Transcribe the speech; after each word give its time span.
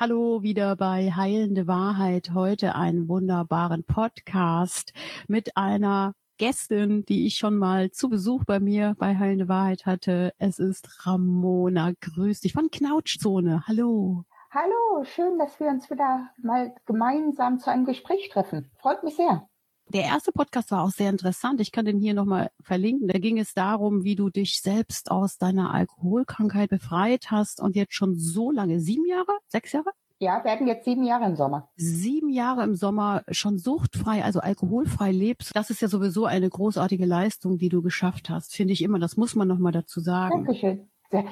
Hallo 0.00 0.42
wieder 0.42 0.76
bei 0.76 1.12
Heilende 1.14 1.66
Wahrheit. 1.66 2.30
Heute 2.32 2.74
einen 2.74 3.06
wunderbaren 3.06 3.84
Podcast 3.84 4.94
mit 5.28 5.58
einer 5.58 6.14
Gästin, 6.38 7.04
die 7.04 7.26
ich 7.26 7.34
schon 7.34 7.58
mal 7.58 7.90
zu 7.90 8.08
Besuch 8.08 8.46
bei 8.46 8.60
mir 8.60 8.94
bei 8.98 9.18
Heilende 9.18 9.46
Wahrheit 9.46 9.84
hatte. 9.84 10.32
Es 10.38 10.58
ist 10.58 11.06
Ramona. 11.06 11.92
Grüß 12.00 12.40
dich 12.40 12.54
von 12.54 12.70
Knautschzone. 12.70 13.64
Hallo. 13.68 14.24
Hallo, 14.50 15.04
schön, 15.04 15.38
dass 15.38 15.60
wir 15.60 15.66
uns 15.66 15.90
wieder 15.90 16.30
mal 16.38 16.74
gemeinsam 16.86 17.58
zu 17.58 17.70
einem 17.70 17.84
Gespräch 17.84 18.30
treffen. 18.30 18.70
Freut 18.78 19.04
mich 19.04 19.16
sehr. 19.16 19.49
Der 19.92 20.04
erste 20.04 20.30
Podcast 20.30 20.70
war 20.70 20.84
auch 20.84 20.90
sehr 20.90 21.10
interessant. 21.10 21.60
Ich 21.60 21.72
kann 21.72 21.84
den 21.84 21.98
hier 21.98 22.14
nochmal 22.14 22.50
verlinken. 22.60 23.08
Da 23.08 23.18
ging 23.18 23.38
es 23.38 23.54
darum, 23.54 24.04
wie 24.04 24.14
du 24.14 24.30
dich 24.30 24.62
selbst 24.62 25.10
aus 25.10 25.36
deiner 25.36 25.74
Alkoholkrankheit 25.74 26.70
befreit 26.70 27.32
hast 27.32 27.60
und 27.60 27.74
jetzt 27.74 27.94
schon 27.94 28.16
so 28.16 28.52
lange, 28.52 28.78
sieben 28.78 29.04
Jahre, 29.04 29.38
sechs 29.48 29.72
Jahre? 29.72 29.90
Ja, 30.20 30.44
werden 30.44 30.68
jetzt 30.68 30.84
sieben 30.84 31.02
Jahre 31.02 31.24
im 31.24 31.34
Sommer. 31.34 31.70
Sieben 31.76 32.28
Jahre 32.28 32.62
im 32.62 32.76
Sommer 32.76 33.24
schon 33.30 33.58
suchtfrei, 33.58 34.22
also 34.22 34.38
alkoholfrei 34.38 35.10
lebst. 35.10 35.56
Das 35.56 35.70
ist 35.70 35.82
ja 35.82 35.88
sowieso 35.88 36.26
eine 36.26 36.48
großartige 36.48 37.06
Leistung, 37.06 37.58
die 37.58 37.70
du 37.70 37.82
geschafft 37.82 38.30
hast. 38.30 38.54
Finde 38.54 38.74
ich 38.74 38.82
immer. 38.82 39.00
Das 39.00 39.16
muss 39.16 39.34
man 39.34 39.48
nochmal 39.48 39.72
dazu 39.72 39.98
sagen. 39.98 40.44
Dankeschön 40.44 40.88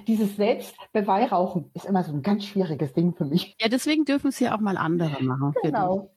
dieses 0.06 0.36
Selbstbeweihräuchen 0.36 1.70
ist 1.74 1.84
immer 1.84 2.02
so 2.02 2.12
ein 2.12 2.22
ganz 2.22 2.44
schwieriges 2.44 2.92
Ding 2.94 3.14
für 3.14 3.24
mich. 3.24 3.54
Ja, 3.60 3.68
deswegen 3.68 4.04
dürfen 4.04 4.28
es 4.28 4.40
ja 4.40 4.56
auch 4.56 4.60
mal 4.60 4.76
andere 4.76 5.22
machen. 5.22 5.54
Genau. 5.62 6.10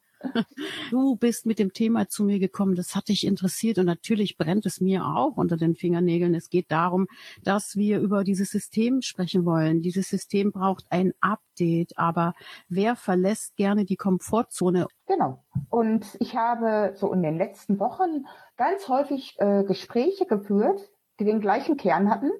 Du 0.91 1.15
bist 1.15 1.45
mit 1.45 1.59
dem 1.59 1.73
Thema 1.73 2.07
zu 2.07 2.23
mir 2.23 2.39
gekommen, 2.39 2.75
das 2.75 2.95
hat 2.95 3.07
dich 3.07 3.25
interessiert 3.25 3.77
und 3.77 3.85
natürlich 3.85 4.37
brennt 4.37 4.65
es 4.65 4.81
mir 4.81 5.05
auch 5.05 5.37
unter 5.37 5.57
den 5.57 5.75
Fingernägeln. 5.75 6.33
Es 6.35 6.49
geht 6.49 6.71
darum, 6.71 7.07
dass 7.43 7.75
wir 7.75 7.99
über 7.99 8.23
dieses 8.23 8.51
System 8.51 9.01
sprechen 9.01 9.45
wollen. 9.45 9.81
Dieses 9.81 10.09
System 10.09 10.51
braucht 10.51 10.85
ein 10.89 11.13
Update, 11.21 11.97
aber 11.97 12.33
wer 12.67 12.95
verlässt 12.95 13.55
gerne 13.55 13.85
die 13.85 13.95
Komfortzone? 13.95 14.87
Genau. 15.07 15.43
Und 15.69 16.05
ich 16.19 16.35
habe 16.35 16.93
so 16.95 17.13
in 17.13 17.23
den 17.23 17.37
letzten 17.37 17.79
Wochen 17.79 18.25
ganz 18.57 18.87
häufig 18.87 19.35
äh, 19.39 19.63
Gespräche 19.63 20.25
geführt, 20.25 20.91
die 21.19 21.25
den 21.25 21.41
gleichen 21.41 21.77
Kern 21.77 22.09
hatten. 22.09 22.31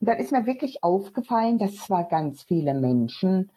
Und 0.00 0.08
dann 0.08 0.18
ist 0.18 0.32
mir 0.32 0.46
wirklich 0.46 0.84
aufgefallen, 0.84 1.58
dass 1.58 1.76
zwar 1.76 2.08
ganz 2.08 2.42
viele 2.42 2.74
Menschen 2.74 3.50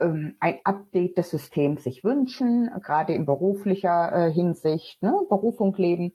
ein 0.00 0.58
Update 0.64 1.18
des 1.18 1.30
Systems 1.30 1.84
sich 1.84 2.04
wünschen, 2.04 2.70
gerade 2.82 3.12
in 3.12 3.26
beruflicher 3.26 4.12
äh, 4.12 4.32
Hinsicht, 4.32 5.02
ne, 5.02 5.14
Berufung 5.28 5.74
leben. 5.76 6.14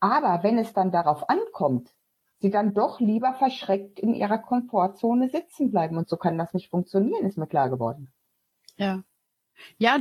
Aber 0.00 0.42
wenn 0.42 0.58
es 0.58 0.72
dann 0.72 0.92
darauf 0.92 1.28
ankommt, 1.28 1.94
sie 2.38 2.50
dann 2.50 2.74
doch 2.74 3.00
lieber 3.00 3.34
verschreckt 3.34 3.98
in 3.98 4.14
ihrer 4.14 4.38
Komfortzone 4.38 5.30
sitzen 5.30 5.70
bleiben. 5.70 5.96
Und 5.96 6.08
so 6.08 6.16
kann 6.16 6.38
das 6.38 6.52
nicht 6.54 6.70
funktionieren, 6.70 7.26
ist 7.26 7.38
mir 7.38 7.46
klar 7.46 7.70
geworden. 7.70 8.12
Ja. 8.76 9.02
Ja, 9.78 9.98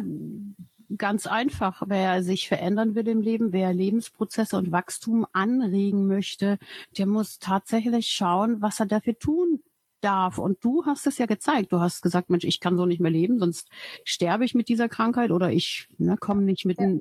ganz 0.98 1.28
einfach. 1.28 1.84
Wer 1.88 2.24
sich 2.24 2.48
verändern 2.48 2.94
will 2.96 3.08
im 3.08 3.22
Leben, 3.22 3.54
wer 3.54 3.74
Lebensprozesse 3.74 4.58
und 4.58 4.72
Wachstum 4.72 5.26
anregen 5.32 6.08
möchte, 6.08 6.58
der 6.98 7.06
muss 7.06 7.40
tatsächlich 7.40 8.08
schauen, 8.08 8.62
was 8.62 8.80
er 8.80 8.86
dafür 8.86 9.18
tun 9.18 9.62
darf. 10.06 10.38
Und 10.38 10.64
du 10.64 10.86
hast 10.86 11.08
es 11.08 11.18
ja 11.18 11.26
gezeigt. 11.26 11.72
Du 11.72 11.80
hast 11.80 12.02
gesagt, 12.02 12.30
Mensch, 12.30 12.46
ich 12.46 12.60
kann 12.60 12.78
so 12.78 12.86
nicht 12.86 13.02
mehr 13.02 13.12
leben, 13.12 13.40
sonst 13.40 13.70
sterbe 14.04 14.46
ich 14.46 14.54
mit 14.54 14.70
dieser 14.70 14.88
Krankheit 14.88 15.32
oder 15.32 15.52
ich 15.52 15.88
ne, 15.98 16.16
komme 16.18 16.44
nicht 16.44 16.66
mit 16.66 16.80
ja. 16.80 16.94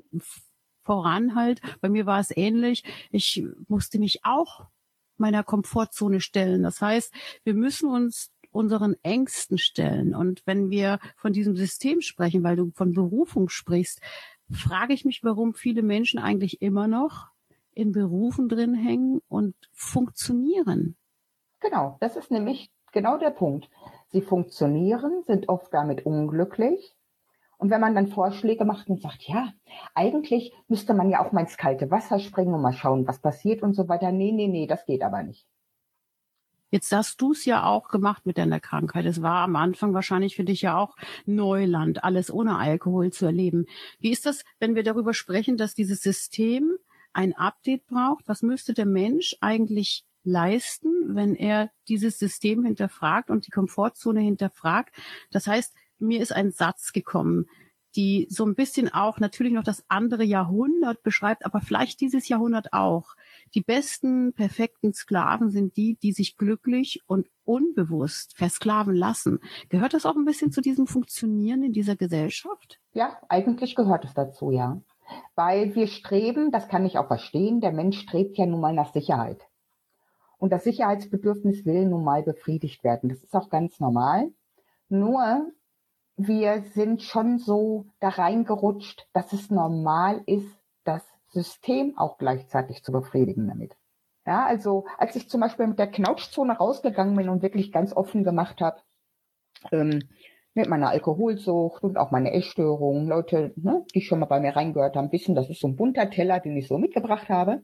voran 0.83 1.35
halt. 1.35 1.61
Bei 1.81 1.89
mir 1.89 2.05
war 2.05 2.19
es 2.19 2.35
ähnlich. 2.35 2.83
Ich 3.11 3.45
musste 3.67 3.99
mich 3.99 4.25
auch 4.25 4.65
meiner 5.17 5.43
Komfortzone 5.43 6.19
stellen. 6.19 6.63
Das 6.63 6.81
heißt, 6.81 7.13
wir 7.43 7.53
müssen 7.53 7.89
uns 7.89 8.31
unseren 8.51 8.95
Ängsten 9.03 9.57
stellen. 9.57 10.15
Und 10.15 10.41
wenn 10.45 10.69
wir 10.69 10.99
von 11.17 11.33
diesem 11.33 11.55
System 11.55 12.01
sprechen, 12.01 12.43
weil 12.43 12.55
du 12.55 12.71
von 12.73 12.93
Berufung 12.93 13.49
sprichst, 13.49 14.01
frage 14.49 14.93
ich 14.93 15.05
mich, 15.05 15.23
warum 15.23 15.53
viele 15.53 15.83
Menschen 15.83 16.19
eigentlich 16.19 16.61
immer 16.61 16.87
noch 16.87 17.27
in 17.73 17.91
Berufen 17.91 18.47
drin 18.47 18.73
hängen 18.73 19.21
und 19.27 19.55
funktionieren. 19.73 20.95
Genau, 21.59 21.97
das 21.99 22.15
ist 22.15 22.31
nämlich 22.31 22.69
genau 22.95 23.19
der 23.19 23.29
Punkt. 23.29 23.69
Sie 24.07 24.21
funktionieren, 24.21 25.21
sind 25.27 25.49
oft 25.49 25.71
damit 25.71 26.05
unglücklich. 26.07 26.95
Und 27.57 27.69
wenn 27.69 27.81
man 27.81 27.95
dann 27.95 28.07
Vorschläge 28.07 28.65
macht 28.65 28.89
und 28.89 29.01
sagt, 29.01 29.23
ja, 29.27 29.53
eigentlich 29.93 30.53
müsste 30.67 30.93
man 30.93 31.09
ja 31.09 31.23
auch 31.23 31.31
mal 31.31 31.41
ins 31.41 31.57
kalte 31.57 31.91
Wasser 31.91 32.19
springen 32.19 32.53
und 32.53 32.61
mal 32.61 32.73
schauen, 32.73 33.07
was 33.07 33.19
passiert 33.19 33.61
und 33.61 33.73
so 33.75 33.87
weiter. 33.87 34.11
Nee, 34.11 34.31
nee, 34.31 34.47
nee, 34.47 34.67
das 34.67 34.85
geht 34.85 35.03
aber 35.03 35.21
nicht. 35.23 35.45
Jetzt 36.71 36.91
hast 36.91 37.21
du 37.21 37.31
es 37.31 37.45
ja 37.45 37.65
auch 37.65 37.87
gemacht 37.89 38.25
mit 38.25 38.37
deiner 38.37 38.59
Krankheit. 38.59 39.05
Es 39.05 39.21
war 39.21 39.43
am 39.43 39.55
Anfang 39.55 39.93
wahrscheinlich 39.93 40.35
für 40.35 40.43
dich 40.43 40.61
ja 40.63 40.77
auch 40.77 40.97
Neuland, 41.25 42.03
alles 42.03 42.33
ohne 42.33 42.57
Alkohol 42.57 43.11
zu 43.11 43.25
erleben. 43.25 43.65
Wie 43.99 44.11
ist 44.11 44.25
das, 44.25 44.43
wenn 44.59 44.75
wir 44.75 44.83
darüber 44.83 45.13
sprechen, 45.13 45.57
dass 45.57 45.75
dieses 45.75 46.01
System 46.01 46.75
ein 47.13 47.33
Update 47.33 47.85
braucht? 47.85 48.27
Was 48.27 48.41
müsste 48.41 48.73
der 48.73 48.85
Mensch 48.85 49.37
eigentlich 49.39 50.04
leisten, 50.25 51.15
wenn 51.15 51.35
er 51.35 51.71
dieses 51.87 52.19
System 52.19 52.65
hinterfragt 52.65 53.29
und 53.29 53.47
die 53.47 53.51
Komfortzone 53.51 54.21
hinterfragt. 54.21 54.95
Das 55.31 55.47
heißt, 55.47 55.73
mir 55.99 56.21
ist 56.21 56.33
ein 56.33 56.51
Satz 56.51 56.91
gekommen, 56.91 57.47
die 57.95 58.27
so 58.29 58.45
ein 58.45 58.55
bisschen 58.55 58.93
auch 58.93 59.19
natürlich 59.19 59.53
noch 59.53 59.63
das 59.63 59.85
andere 59.87 60.23
Jahrhundert 60.23 61.01
beschreibt, 61.03 61.45
aber 61.45 61.61
vielleicht 61.61 62.01
dieses 62.01 62.27
Jahrhundert 62.27 62.73
auch. 62.73 63.15
Die 63.53 63.61
besten, 63.61 64.33
perfekten 64.33 64.93
Sklaven 64.93 65.49
sind 65.49 65.77
die, 65.77 65.95
die 65.95 66.11
sich 66.11 66.37
glücklich 66.37 67.01
und 67.07 67.27
unbewusst 67.45 68.35
versklaven 68.35 68.95
lassen. 68.95 69.39
Gehört 69.69 69.93
das 69.93 70.05
auch 70.05 70.15
ein 70.15 70.25
bisschen 70.25 70.51
zu 70.51 70.61
diesem 70.61 70.87
Funktionieren 70.87 71.63
in 71.63 71.71
dieser 71.71 71.95
Gesellschaft? 71.95 72.79
Ja, 72.93 73.17
eigentlich 73.29 73.75
gehört 73.75 74.03
es 74.03 74.13
dazu, 74.13 74.51
ja. 74.51 74.81
Weil 75.35 75.75
wir 75.75 75.87
streben, 75.87 76.51
das 76.51 76.67
kann 76.67 76.85
ich 76.85 76.97
auch 76.97 77.07
verstehen, 77.07 77.61
der 77.61 77.71
Mensch 77.71 77.99
strebt 77.99 78.37
ja 78.37 78.45
nun 78.45 78.59
mal 78.59 78.73
nach 78.73 78.91
Sicherheit. 78.91 79.47
Und 80.45 80.51
das 80.51 80.63
Sicherheitsbedürfnis 80.63 81.65
will 81.65 81.87
nun 81.87 82.03
mal 82.03 82.21
befriedigt 82.21 82.83
werden. 82.83 83.09
Das 83.09 83.23
ist 83.23 83.33
auch 83.33 83.49
ganz 83.49 83.79
normal. 83.79 84.31
Nur 84.89 85.51
wir 86.17 86.61
sind 86.75 87.01
schon 87.01 87.39
so 87.39 87.87
da 87.99 88.09
reingerutscht, 88.09 89.07
dass 89.11 89.33
es 89.33 89.49
normal 89.49 90.21
ist, 90.27 90.55
das 90.83 91.01
System 91.29 91.97
auch 91.97 92.19
gleichzeitig 92.19 92.83
zu 92.83 92.91
befriedigen 92.91 93.47
damit. 93.47 93.75
Ja, 94.27 94.45
also 94.45 94.85
als 94.99 95.15
ich 95.15 95.31
zum 95.31 95.41
Beispiel 95.41 95.65
mit 95.65 95.79
der 95.79 95.89
Knautschzone 95.89 96.55
rausgegangen 96.55 97.15
bin 97.15 97.29
und 97.29 97.41
wirklich 97.41 97.71
ganz 97.71 97.91
offen 97.91 98.23
gemacht 98.23 98.61
habe, 98.61 98.77
ähm, 99.71 100.03
mit 100.53 100.69
meiner 100.69 100.89
Alkoholsucht 100.89 101.81
und 101.81 101.97
auch 101.97 102.11
meine 102.11 102.33
Essstörungen, 102.33 103.07
Leute, 103.07 103.51
ne, 103.55 103.83
die 103.95 104.01
schon 104.01 104.19
mal 104.19 104.27
bei 104.27 104.39
mir 104.39 104.55
reingehört 104.55 104.95
haben, 104.95 105.11
wissen, 105.11 105.33
das 105.33 105.49
ist 105.49 105.59
so 105.59 105.69
ein 105.69 105.75
bunter 105.75 106.11
Teller, 106.11 106.39
den 106.39 106.55
ich 106.55 106.67
so 106.67 106.77
mitgebracht 106.77 107.29
habe 107.29 107.63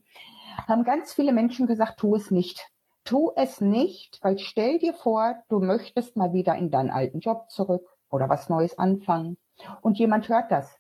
haben 0.68 0.84
ganz 0.84 1.14
viele 1.14 1.34
Menschen 1.34 1.68
gesagt, 1.68 2.00
tu 2.00 2.16
es 2.16 2.32
nicht. 2.32 2.70
Tu 3.04 3.32
es 3.36 3.62
nicht, 3.62 4.20
weil 4.22 4.38
stell 4.38 4.78
dir 4.78 4.94
vor, 4.94 5.36
du 5.50 5.60
möchtest 5.60 6.16
mal 6.16 6.34
wieder 6.34 6.56
in 6.56 6.70
deinen 6.70 6.92
alten 6.92 7.20
Job 7.20 7.50
zurück 7.50 7.88
oder 8.10 8.30
was 8.30 8.50
Neues 8.50 8.78
anfangen. 8.78 9.38
Und 9.82 9.98
jemand 9.98 10.30
hört 10.30 10.52
das. 10.52 10.78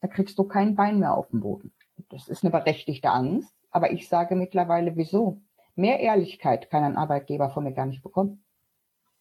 Da 0.00 0.08
kriegst 0.08 0.38
du 0.38 0.44
kein 0.44 0.74
Bein 0.74 0.98
mehr 0.98 1.14
auf 1.16 1.28
dem 1.28 1.40
Boden. 1.40 1.72
Das 2.08 2.28
ist 2.28 2.42
eine 2.42 2.50
berechtigte 2.50 3.10
Angst. 3.10 3.54
Aber 3.70 3.92
ich 3.92 4.08
sage 4.08 4.34
mittlerweile, 4.34 4.96
wieso? 4.96 5.40
Mehr 5.76 6.00
Ehrlichkeit 6.00 6.70
kann 6.70 6.82
ein 6.82 6.96
Arbeitgeber 6.96 7.50
von 7.50 7.64
mir 7.64 7.72
gar 7.72 7.86
nicht 7.86 8.02
bekommen. 8.02 8.44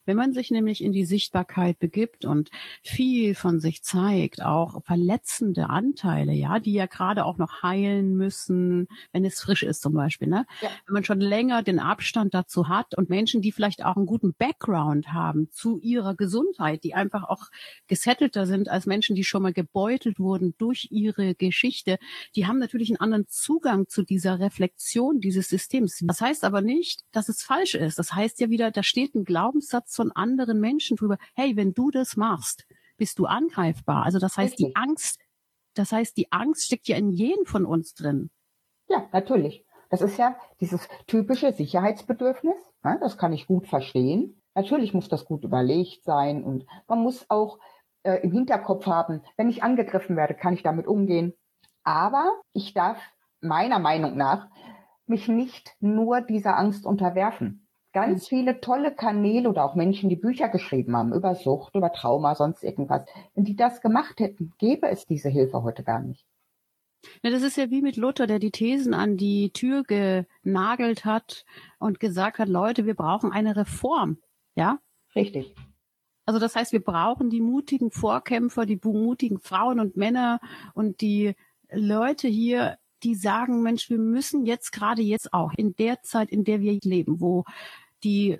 Wenn 0.09 0.17
man 0.17 0.33
sich 0.33 0.49
nämlich 0.49 0.83
in 0.83 0.91
die 0.91 1.05
Sichtbarkeit 1.05 1.77
begibt 1.77 2.25
und 2.25 2.49
viel 2.81 3.35
von 3.35 3.59
sich 3.59 3.83
zeigt, 3.83 4.41
auch 4.41 4.83
verletzende 4.83 5.69
Anteile, 5.69 6.33
ja, 6.33 6.57
die 6.57 6.73
ja 6.73 6.87
gerade 6.87 7.25
auch 7.25 7.37
noch 7.37 7.61
heilen 7.61 8.15
müssen, 8.15 8.87
wenn 9.11 9.23
es 9.23 9.39
frisch 9.39 9.61
ist 9.61 9.83
zum 9.83 9.93
Beispiel, 9.93 10.27
ne? 10.27 10.47
Ja. 10.61 10.71
Wenn 10.87 10.93
man 10.95 11.03
schon 11.03 11.21
länger 11.21 11.61
den 11.61 11.77
Abstand 11.77 12.33
dazu 12.33 12.67
hat 12.67 12.97
und 12.97 13.11
Menschen, 13.11 13.43
die 13.43 13.51
vielleicht 13.51 13.85
auch 13.85 13.97
einen 13.97 14.07
guten 14.07 14.33
Background 14.33 15.13
haben 15.13 15.51
zu 15.51 15.77
ihrer 15.79 16.15
Gesundheit, 16.15 16.83
die 16.83 16.95
einfach 16.95 17.25
auch 17.25 17.49
gesettelter 17.85 18.47
sind 18.47 18.67
als 18.67 18.87
Menschen, 18.87 19.15
die 19.15 19.23
schon 19.23 19.43
mal 19.43 19.53
gebeutelt 19.53 20.17
wurden 20.17 20.55
durch 20.57 20.87
ihre 20.89 21.35
Geschichte, 21.35 21.99
die 22.35 22.47
haben 22.47 22.57
natürlich 22.57 22.89
einen 22.89 22.99
anderen 22.99 23.27
Zugang 23.27 23.87
zu 23.87 24.01
dieser 24.01 24.39
Reflexion 24.39 25.19
dieses 25.19 25.49
Systems. 25.49 25.99
Das 26.01 26.19
heißt 26.19 26.45
aber 26.45 26.61
nicht, 26.61 27.01
dass 27.11 27.29
es 27.29 27.43
falsch 27.43 27.75
ist. 27.75 27.99
Das 27.99 28.15
heißt 28.15 28.39
ja 28.39 28.49
wieder, 28.49 28.71
da 28.71 28.81
steht 28.81 29.13
ein 29.13 29.23
Glaubenssatz 29.23 29.98
von 29.99 30.13
anderen 30.13 30.61
Menschen 30.61 30.95
drüber, 30.95 31.17
hey, 31.35 31.57
wenn 31.57 31.73
du 31.73 31.91
das 31.91 32.15
machst, 32.15 32.65
bist 32.95 33.19
du 33.19 33.25
angreifbar. 33.25 34.05
Also 34.05 34.17
das 34.17 34.37
heißt, 34.37 34.53
Richtig. 34.53 34.67
die 34.67 34.75
Angst, 34.77 35.19
das 35.73 35.91
heißt, 35.91 36.15
die 36.15 36.31
Angst 36.31 36.67
steckt 36.67 36.87
ja 36.87 36.95
in 36.95 37.09
jedem 37.09 37.45
von 37.45 37.65
uns 37.65 37.93
drin. 37.93 38.29
Ja, 38.87 39.09
natürlich. 39.11 39.65
Das 39.89 40.01
ist 40.01 40.17
ja 40.17 40.37
dieses 40.61 40.87
typische 41.05 41.51
Sicherheitsbedürfnis. 41.51 42.55
Ja, 42.85 42.97
das 42.97 43.17
kann 43.17 43.33
ich 43.33 43.45
gut 43.45 43.67
verstehen. 43.67 44.41
Natürlich 44.55 44.93
muss 44.93 45.09
das 45.09 45.25
gut 45.25 45.43
überlegt 45.43 46.05
sein 46.05 46.45
und 46.45 46.65
man 46.87 46.99
muss 46.99 47.29
auch 47.29 47.59
äh, 48.03 48.21
im 48.23 48.31
Hinterkopf 48.31 48.85
haben, 48.85 49.21
wenn 49.35 49.49
ich 49.49 49.63
angegriffen 49.63 50.15
werde, 50.15 50.33
kann 50.33 50.53
ich 50.53 50.63
damit 50.63 50.87
umgehen. 50.87 51.33
Aber 51.83 52.39
ich 52.53 52.73
darf 52.73 52.97
meiner 53.41 53.79
Meinung 53.79 54.15
nach 54.15 54.47
mich 55.07 55.27
nicht 55.27 55.75
nur 55.81 56.21
dieser 56.21 56.57
Angst 56.57 56.85
unterwerfen. 56.85 57.67
Ganz 58.07 58.27
viele 58.27 58.61
tolle 58.61 58.93
Kanäle 58.93 59.49
oder 59.49 59.65
auch 59.65 59.75
Menschen, 59.75 60.09
die 60.09 60.15
Bücher 60.15 60.49
geschrieben 60.49 60.95
haben 60.95 61.13
über 61.13 61.35
Sucht, 61.35 61.75
über 61.75 61.91
Trauma, 61.91 62.35
sonst 62.35 62.63
irgendwas. 62.63 63.05
Wenn 63.35 63.45
die 63.45 63.55
das 63.55 63.81
gemacht 63.81 64.19
hätten, 64.19 64.53
gäbe 64.57 64.87
es 64.87 65.05
diese 65.05 65.29
Hilfe 65.29 65.63
heute 65.63 65.83
gar 65.83 66.01
nicht. 66.01 66.25
Ja, 67.23 67.29
das 67.29 67.43
ist 67.43 67.57
ja 67.57 67.69
wie 67.69 67.81
mit 67.81 67.95
Luther, 67.97 68.27
der 68.27 68.39
die 68.39 68.51
Thesen 68.51 68.93
an 68.93 69.17
die 69.17 69.51
Tür 69.51 69.83
genagelt 69.83 71.05
hat 71.05 71.45
und 71.79 71.99
gesagt 71.99 72.39
hat, 72.39 72.49
Leute, 72.49 72.85
wir 72.85 72.95
brauchen 72.95 73.31
eine 73.31 73.55
Reform. 73.55 74.17
Ja? 74.55 74.79
Richtig. 75.15 75.55
Also 76.25 76.39
das 76.39 76.55
heißt, 76.55 76.73
wir 76.73 76.83
brauchen 76.83 77.29
die 77.29 77.41
mutigen 77.41 77.89
Vorkämpfer, 77.91 78.65
die 78.65 78.79
mutigen 78.83 79.39
Frauen 79.39 79.79
und 79.79 79.97
Männer 79.97 80.39
und 80.73 81.01
die 81.01 81.35
Leute 81.71 82.27
hier, 82.27 82.77
die 83.03 83.15
sagen, 83.15 83.63
Mensch, 83.63 83.89
wir 83.89 83.97
müssen 83.97 84.45
jetzt 84.45 84.71
gerade 84.71 85.01
jetzt 85.01 85.33
auch 85.33 85.53
in 85.55 85.75
der 85.75 86.03
Zeit, 86.03 86.29
in 86.29 86.43
der 86.43 86.59
wir 86.59 86.77
leben, 86.83 87.19
wo 87.19 87.45
die 88.03 88.39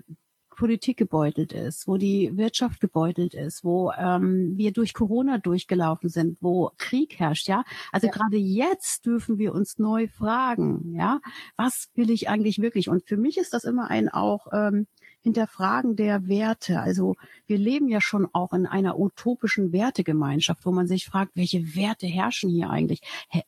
Politik 0.59 0.97
gebeutelt 0.97 1.53
ist, 1.53 1.88
wo 1.88 1.95
die 1.95 2.35
Wirtschaft 2.35 2.81
gebeutelt 2.81 3.33
ist, 3.33 3.63
wo 3.63 3.94
ähm, 3.97 4.57
wir 4.57 4.73
durch 4.73 4.94
Corona 4.94 5.38
durchgelaufen 5.38 6.09
sind, 6.09 6.38
wo 6.41 6.71
Krieg 6.77 7.17
herrscht, 7.17 7.47
ja. 7.47 7.63
Also 7.94 8.07
ja. 8.07 8.13
gerade 8.13 8.35
jetzt 8.35 9.06
dürfen 9.06 9.38
wir 9.38 9.53
uns 9.53 9.79
neu 9.79 10.09
fragen, 10.09 10.94
ja, 10.95 11.21
was 11.56 11.89
will 11.95 12.09
ich 12.09 12.27
eigentlich 12.27 12.59
wirklich? 12.59 12.89
Und 12.89 13.07
für 13.07 13.15
mich 13.15 13.38
ist 13.38 13.53
das 13.53 13.63
immer 13.63 13.89
ein 13.89 14.09
auch 14.09 14.47
ähm, 14.51 14.88
Hinterfragen 15.21 15.95
der 15.95 16.27
Werte. 16.27 16.80
Also 16.80 17.16
wir 17.45 17.57
leben 17.57 17.89
ja 17.89 18.00
schon 18.01 18.27
auch 18.31 18.54
in 18.54 18.66
einer 18.66 18.98
utopischen 18.98 19.71
Wertegemeinschaft, 19.74 20.66
wo 20.66 20.71
man 20.71 20.88
sich 20.88 21.06
fragt, 21.06 21.36
welche 21.36 21.75
Werte 21.75 22.07
herrschen 22.07 22.50
hier 22.50 22.69
eigentlich? 22.69 23.01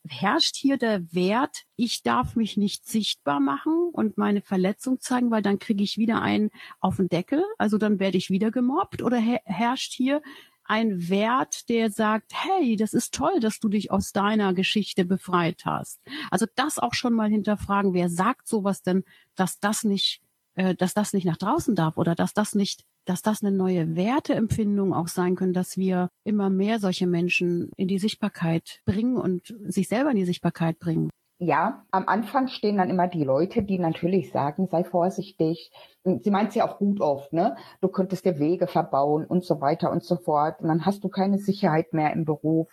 Herrscht 0.06 0.56
hier 0.56 0.76
der 0.76 1.12
Wert, 1.14 1.64
ich 1.76 2.02
darf 2.02 2.36
mich 2.36 2.56
nicht 2.56 2.86
sichtbar 2.86 3.40
machen 3.40 3.90
und 3.92 4.18
meine 4.18 4.42
Verletzung 4.42 5.00
zeigen, 5.00 5.30
weil 5.30 5.42
dann 5.42 5.58
kriege 5.58 5.82
ich 5.82 5.96
wieder 5.96 6.20
einen 6.20 6.50
auf 6.80 6.96
den 6.96 7.08
Deckel, 7.08 7.44
also 7.58 7.78
dann 7.78 7.98
werde 7.98 8.18
ich 8.18 8.30
wieder 8.30 8.50
gemobbt? 8.50 9.02
Oder 9.02 9.18
herrscht 9.18 9.92
hier 9.92 10.22
ein 10.64 11.08
Wert, 11.08 11.68
der 11.68 11.90
sagt, 11.90 12.32
hey, 12.34 12.76
das 12.76 12.94
ist 12.94 13.14
toll, 13.14 13.40
dass 13.40 13.58
du 13.58 13.68
dich 13.68 13.90
aus 13.90 14.12
deiner 14.12 14.54
Geschichte 14.54 15.04
befreit 15.04 15.62
hast. 15.64 16.00
Also 16.30 16.46
das 16.54 16.78
auch 16.78 16.94
schon 16.94 17.14
mal 17.14 17.28
hinterfragen, 17.28 17.94
wer 17.94 18.08
sagt 18.08 18.46
sowas 18.46 18.82
denn, 18.82 19.04
dass 19.34 19.58
das 19.58 19.84
nicht 19.84 20.22
äh, 20.54 20.74
dass 20.74 20.94
das 20.94 21.12
nicht 21.12 21.24
nach 21.24 21.36
draußen 21.36 21.74
darf 21.74 21.96
oder 21.96 22.14
dass 22.14 22.34
das 22.34 22.54
nicht, 22.54 22.84
dass 23.04 23.22
das 23.22 23.42
eine 23.42 23.56
neue 23.56 23.96
Werteempfindung 23.96 24.92
auch 24.92 25.08
sein 25.08 25.34
können, 25.34 25.52
dass 25.52 25.76
wir 25.76 26.08
immer 26.24 26.50
mehr 26.50 26.78
solche 26.78 27.06
Menschen 27.06 27.70
in 27.76 27.88
die 27.88 27.98
Sichtbarkeit 27.98 28.80
bringen 28.84 29.16
und 29.16 29.54
sich 29.66 29.88
selber 29.88 30.10
in 30.10 30.16
die 30.16 30.24
Sichtbarkeit 30.24 30.78
bringen. 30.78 31.10
Ja, 31.44 31.84
am 31.90 32.06
Anfang 32.06 32.46
stehen 32.46 32.76
dann 32.76 32.88
immer 32.88 33.08
die 33.08 33.24
Leute, 33.24 33.64
die 33.64 33.80
natürlich 33.80 34.30
sagen, 34.30 34.68
sei 34.68 34.84
vorsichtig. 34.84 35.72
Sie 36.04 36.30
meint 36.30 36.50
es 36.50 36.54
ja 36.54 36.68
auch 36.68 36.78
gut 36.78 37.00
oft, 37.00 37.32
ne? 37.32 37.56
Du 37.80 37.88
könntest 37.88 38.24
dir 38.24 38.38
Wege 38.38 38.68
verbauen 38.68 39.24
und 39.24 39.44
so 39.44 39.60
weiter 39.60 39.90
und 39.90 40.04
so 40.04 40.14
fort. 40.14 40.60
Und 40.60 40.68
dann 40.68 40.86
hast 40.86 41.02
du 41.02 41.08
keine 41.08 41.38
Sicherheit 41.38 41.94
mehr 41.94 42.12
im 42.12 42.24
Beruf. 42.24 42.68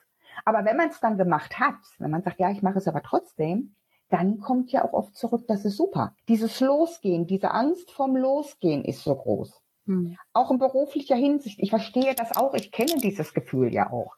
Aber 0.45 0.65
wenn 0.65 0.77
man 0.77 0.89
es 0.89 0.99
dann 0.99 1.17
gemacht 1.17 1.59
hat, 1.59 1.77
wenn 1.97 2.11
man 2.11 2.21
sagt, 2.21 2.39
ja, 2.39 2.51
ich 2.51 2.61
mache 2.61 2.77
es 2.77 2.87
aber 2.87 3.01
trotzdem, 3.01 3.73
dann 4.09 4.39
kommt 4.39 4.71
ja 4.71 4.83
auch 4.83 4.93
oft 4.93 5.15
zurück, 5.15 5.45
das 5.47 5.65
ist 5.65 5.77
super. 5.77 6.15
Dieses 6.27 6.59
Losgehen, 6.59 7.27
diese 7.27 7.51
Angst 7.51 7.91
vom 7.91 8.15
Losgehen 8.15 8.83
ist 8.83 9.03
so 9.03 9.15
groß. 9.15 9.61
Hm. 9.85 10.17
Auch 10.33 10.51
in 10.51 10.57
beruflicher 10.57 11.15
Hinsicht. 11.15 11.59
Ich 11.59 11.69
verstehe 11.69 12.15
das 12.15 12.35
auch. 12.35 12.53
Ich 12.53 12.71
kenne 12.71 12.99
dieses 13.01 13.33
Gefühl 13.33 13.73
ja 13.73 13.91
auch. 13.91 14.15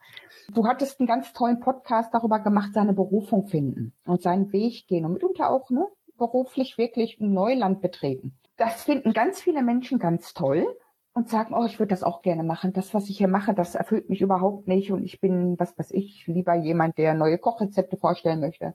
Du 0.53 0.65
hattest 0.65 0.99
einen 0.99 1.07
ganz 1.07 1.33
tollen 1.33 1.59
Podcast 1.59 2.13
darüber 2.13 2.39
gemacht, 2.39 2.71
seine 2.73 2.93
Berufung 2.93 3.47
finden 3.47 3.93
und 4.05 4.21
seinen 4.21 4.51
Weg 4.51 4.87
gehen 4.87 5.05
und 5.05 5.13
mitunter 5.13 5.49
auch 5.49 5.69
ne, 5.69 5.87
beruflich 6.17 6.77
wirklich 6.77 7.19
ein 7.19 7.33
Neuland 7.33 7.81
betreten. 7.81 8.37
Das 8.57 8.83
finden 8.83 9.13
ganz 9.13 9.41
viele 9.41 9.61
Menschen 9.61 9.99
ganz 9.99 10.33
toll 10.33 10.65
und 11.13 11.29
sagen, 11.29 11.53
oh, 11.53 11.65
ich 11.65 11.79
würde 11.79 11.89
das 11.89 12.03
auch 12.03 12.21
gerne 12.21 12.43
machen. 12.43 12.73
Das, 12.73 12.93
was 12.93 13.09
ich 13.09 13.17
hier 13.17 13.27
mache, 13.27 13.53
das 13.53 13.75
erfüllt 13.75 14.09
mich 14.09 14.21
überhaupt 14.21 14.67
nicht 14.67 14.91
und 14.91 15.03
ich 15.03 15.19
bin, 15.19 15.59
was 15.59 15.77
weiß 15.77 15.91
ich, 15.91 16.27
lieber 16.27 16.55
jemand, 16.55 16.97
der 16.97 17.13
neue 17.13 17.37
Kochrezepte 17.37 17.97
vorstellen 17.97 18.39
möchte 18.39 18.73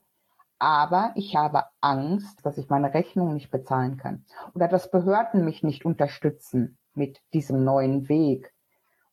aber 0.58 1.12
ich 1.14 1.36
habe 1.36 1.64
Angst, 1.80 2.44
dass 2.44 2.58
ich 2.58 2.68
meine 2.68 2.94
Rechnung 2.94 3.34
nicht 3.34 3.50
bezahlen 3.50 3.96
kann 3.96 4.24
oder 4.54 4.68
dass 4.68 4.90
Behörden 4.90 5.44
mich 5.44 5.62
nicht 5.62 5.84
unterstützen 5.84 6.78
mit 6.94 7.20
diesem 7.32 7.64
neuen 7.64 8.08
Weg 8.08 8.52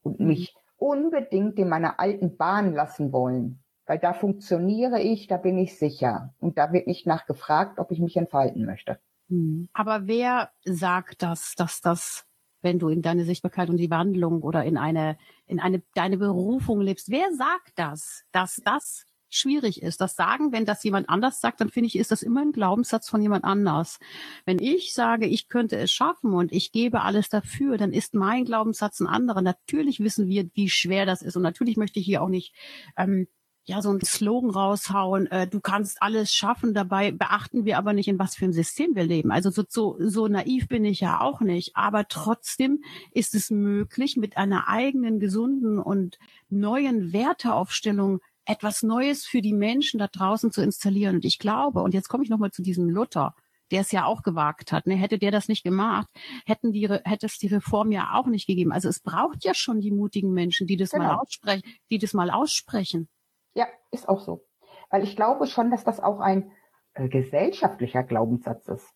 und 0.01 0.19
mhm. 0.19 0.28
mich 0.28 0.56
unbedingt 0.78 1.57
in 1.60 1.69
meiner 1.69 2.00
alten 2.00 2.38
Bahn 2.38 2.74
lassen 2.74 3.12
wollen, 3.12 3.63
weil 3.86 4.00
da 4.00 4.13
funktioniere 4.13 5.01
ich, 5.01 5.28
da 5.28 5.38
bin 5.38 5.57
ich 5.57 5.78
sicher 5.78 6.34
und 6.40 6.57
da 6.57 6.72
wird 6.72 6.88
nicht 6.88 7.06
nachgefragt, 7.06 7.80
ob 7.80 7.92
ich 7.92 8.00
mich 8.00 8.18
entfalten 8.18 8.66
möchte. 8.66 9.00
Mhm. 9.28 9.69
Aber 9.74 10.07
wer 10.07 10.51
sagt 10.66 11.24
das, 11.24 11.56
dass 11.56 11.81
das 11.81 12.25
wenn 12.63 12.80
du 12.80 12.88
in 12.88 13.01
deine 13.01 13.25
Sichtbarkeit 13.25 13.69
und 13.69 13.78
die 13.78 13.92
Wandlung 13.92 14.42
oder 14.42 14.63
in 14.63 14.78
eine, 14.78 15.18
in 15.45 15.60
eine, 15.60 15.84
deine 15.94 16.18
Berufung 16.18 16.81
lebst. 16.81 17.10
Wer 17.10 17.31
sagt 17.34 17.74
das, 17.75 18.24
dass 18.31 18.62
das 18.63 19.06
schwierig 19.35 19.81
ist. 19.81 20.01
Das 20.01 20.15
sagen, 20.15 20.51
wenn 20.51 20.65
das 20.65 20.83
jemand 20.83 21.09
anders 21.09 21.41
sagt, 21.41 21.62
dann 21.62 21.69
finde 21.69 21.88
ich, 21.88 21.97
ist 21.97 22.12
das 22.12 22.24
immer 22.24 22.41
ein 22.41 22.51
Glaubenssatz 22.51 23.09
von 23.09 23.21
jemand 23.21 23.44
anders. 23.44 24.00
Wenn 24.45 24.59
ich 24.59 24.94
sage, 24.94 25.25
ich 25.25 25.50
könnte 25.50 25.77
es 25.77 25.91
schaffen 25.91 26.33
und 26.33 26.51
ich 26.51 26.71
gebe 26.71 27.01
alles 27.01 27.30
dafür, 27.30 27.77
dann 27.77 27.94
ist 27.94 28.13
mein 28.13 28.45
Glaubenssatz 28.45 29.00
ein 29.00 29.07
anderer. 29.07 29.41
Natürlich 29.41 30.00
wissen 30.00 30.27
wir, 30.27 30.50
wie 30.53 30.69
schwer 30.69 31.06
das 31.06 31.21
ist. 31.21 31.35
Und 31.35 31.44
natürlich 31.44 31.77
möchte 31.77 32.00
ich 32.00 32.06
hier 32.06 32.21
auch 32.21 32.30
nicht 32.30 32.53
ähm, 32.97 33.27
ja 33.65 33.81
so 33.81 33.89
einen 33.89 34.01
Slogan 34.01 34.50
raushauen, 34.50 35.27
äh, 35.27 35.47
du 35.47 35.62
kannst 35.62 36.01
alles 36.01 36.33
schaffen, 36.33 36.74
dabei 36.74 37.12
beachten 37.12 37.65
wir 37.65 37.77
aber 37.77 37.94
nicht, 37.94 38.07
in 38.07 38.19
was 38.19 38.35
für 38.35 38.45
ein 38.45 38.53
System 38.53 38.95
wir 38.95 39.06
leben. 39.06 39.31
Also 39.31 39.50
so, 39.51 39.63
so, 39.68 39.95
so 40.00 40.27
naiv 40.27 40.68
bin 40.68 40.83
ich 40.83 41.00
ja 41.00 41.21
auch 41.21 41.39
nicht, 41.41 41.75
aber 41.75 42.07
trotzdem 42.07 42.83
ist 43.12 43.35
es 43.35 43.50
möglich, 43.51 44.18
mit 44.18 44.38
einer 44.38 44.68
eigenen, 44.68 45.19
gesunden 45.19 45.80
und 45.80 46.19
neuen 46.50 47.13
Werteaufstellung 47.13 48.19
etwas 48.45 48.84
Neues 48.84 49.25
für 49.25 49.42
die 49.42 49.54
Menschen 49.54 50.00
da 50.00 50.07
draußen 50.07 50.51
zu 50.51 50.62
installieren. 50.62 51.16
Und 51.16 51.25
ich 51.25 51.40
glaube, 51.40 51.81
und 51.81 51.94
jetzt 51.94 52.10
komme 52.10 52.24
ich 52.24 52.30
nochmal 52.30 52.51
zu 52.51 52.62
diesem 52.62 52.90
Luther, 52.90 53.36
der 53.72 53.81
es 53.81 53.92
ja 53.92 54.06
auch 54.06 54.22
gewagt 54.22 54.72
hat. 54.72 54.86
Ne? 54.86 54.95
Hätte 54.95 55.18
der 55.18 55.31
das 55.31 55.48
nicht 55.48 55.63
gemacht, 55.63 56.07
hätten 56.45 56.72
die, 56.72 56.88
hätte 56.88 57.25
es 57.25 57.38
die 57.38 57.48
Reform 57.48 57.92
ja 57.92 58.12
auch 58.13 58.28
nicht 58.28 58.48
gegeben. 58.48 58.72
Also 58.72 58.90
es 58.90 59.00
braucht 59.00 59.44
ja 59.44 59.54
schon 59.54 59.80
die 59.80 59.92
mutigen 59.92 60.31
Menschen, 60.31 60.68
die 60.68 60.78
das 60.78 60.92
genau. 60.92 61.06
mal 61.06 61.16
aussprechen, 61.16 61.63
die 61.90 61.98
das 61.98 62.13
mal 62.13 62.30
aussprechen. 62.30 63.10
Ja, 63.56 63.68
ist 63.92 64.10
auch 64.10 64.19
so. 64.19 64.45
Weil 64.90 65.04
ich 65.04 65.16
glaube 65.16 65.48
schon, 65.48 65.72
dass 65.72 65.84
das 65.84 66.00
auch 66.00 66.19
ein 66.19 66.51
äh, 66.94 67.07
gesellschaftlicher 67.07 68.04
Glaubenssatz 68.04 68.68
ist. 68.68 68.88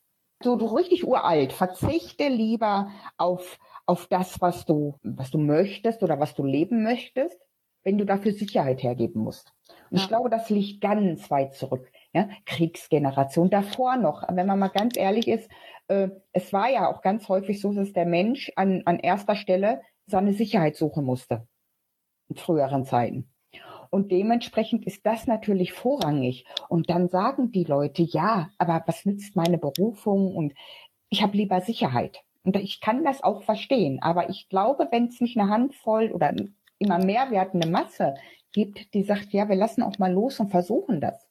So, 0.44 0.56
du 0.56 0.68
richtig 0.68 1.08
uralt, 1.08 1.52
verzichte 1.52 2.28
lieber 2.28 2.92
auf, 3.18 3.58
auf 3.88 4.06
das, 4.06 4.40
was 4.40 4.66
du, 4.66 4.96
was 5.02 5.32
du 5.32 5.40
möchtest 5.40 6.04
oder 6.04 6.20
was 6.20 6.36
du 6.36 6.44
leben 6.44 6.84
möchtest 6.84 7.47
wenn 7.88 7.98
du 7.98 8.06
dafür 8.06 8.34
Sicherheit 8.34 8.84
hergeben 8.84 9.22
musst. 9.22 9.54
Und 9.90 9.98
ja. 9.98 10.04
ich 10.04 10.10
glaube, 10.10 10.30
das 10.30 10.50
liegt 10.50 10.82
ganz 10.82 11.32
weit 11.32 11.56
zurück. 11.56 11.90
Ja? 12.12 12.28
Kriegsgeneration 12.46 13.50
davor 13.50 13.96
noch. 13.96 14.24
Wenn 14.30 14.46
man 14.46 14.60
mal 14.60 14.68
ganz 14.68 14.98
ehrlich 14.98 15.30
ist, 15.30 15.50
äh, 15.88 16.10
es 16.34 16.52
war 16.52 16.70
ja 16.70 16.92
auch 16.92 17.02
ganz 17.02 17.30
häufig 17.30 17.62
so, 17.62 17.72
dass 17.72 17.94
der 17.94 18.06
Mensch 18.06 18.52
an, 18.58 18.82
an 18.84 19.00
erster 19.00 19.38
Stelle 19.38 19.82
seine 20.06 20.34
Sicherheit 20.34 20.76
suchen 20.76 21.06
musste. 21.06 21.48
In 22.28 22.36
früheren 22.36 22.84
Zeiten. 22.84 23.30
Und 23.90 24.12
dementsprechend 24.12 24.86
ist 24.86 25.06
das 25.06 25.26
natürlich 25.26 25.72
vorrangig. 25.72 26.44
Und 26.68 26.90
dann 26.90 27.08
sagen 27.08 27.54
die 27.54 27.64
Leute, 27.64 28.02
ja, 28.02 28.50
aber 28.58 28.84
was 28.86 29.06
nützt 29.06 29.38
meine 29.38 29.58
Berufung? 29.58 30.36
Und 30.36 30.54
ich 31.08 31.24
habe 31.24 31.38
lieber 31.38 31.62
Sicherheit. 31.62 32.20
Und 32.44 32.58
ich 32.58 32.82
kann 32.82 33.06
das 33.06 33.24
auch 33.24 33.44
verstehen. 33.44 34.00
Aber 34.02 34.30
ich 34.30 34.50
glaube, 34.50 34.90
wenn 34.92 35.06
es 35.06 35.22
nicht 35.22 35.38
eine 35.38 35.50
Handvoll 35.50 36.12
oder 36.12 36.34
immer 36.80 37.04
mehr 37.04 37.32
werdende 37.32 37.68
Masse 37.68 38.16
gibt, 38.52 38.94
die 38.94 39.04
sagt, 39.04 39.34
ja, 39.34 39.50
wir 39.50 39.56
lassen 39.56 39.84
auch 39.84 40.00
mal 40.00 40.12
los 40.12 40.40
und 40.40 40.50
versuchen 40.50 41.02
das, 41.02 41.28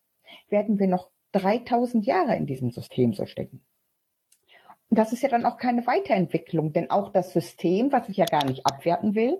werden 0.49 0.79
wir 0.79 0.87
noch 0.87 1.11
3000 1.33 2.07
Jahre 2.07 2.37
in 2.37 2.47
diesem 2.47 2.71
System 2.71 3.13
so 3.13 3.27
stecken. 3.27 3.65
Und 4.89 4.99
das 4.99 5.13
ist 5.13 5.23
ja 5.23 5.29
dann 5.29 5.45
auch 5.45 5.57
keine 5.57 5.87
Weiterentwicklung, 5.87 6.73
denn 6.73 6.91
auch 6.91 7.13
das 7.13 7.33
System, 7.33 7.91
was 7.93 8.09
ich 8.09 8.17
ja 8.17 8.27
gar 8.27 8.45
nicht 8.45 8.65
abwerten 8.65 9.15
will, 9.15 9.39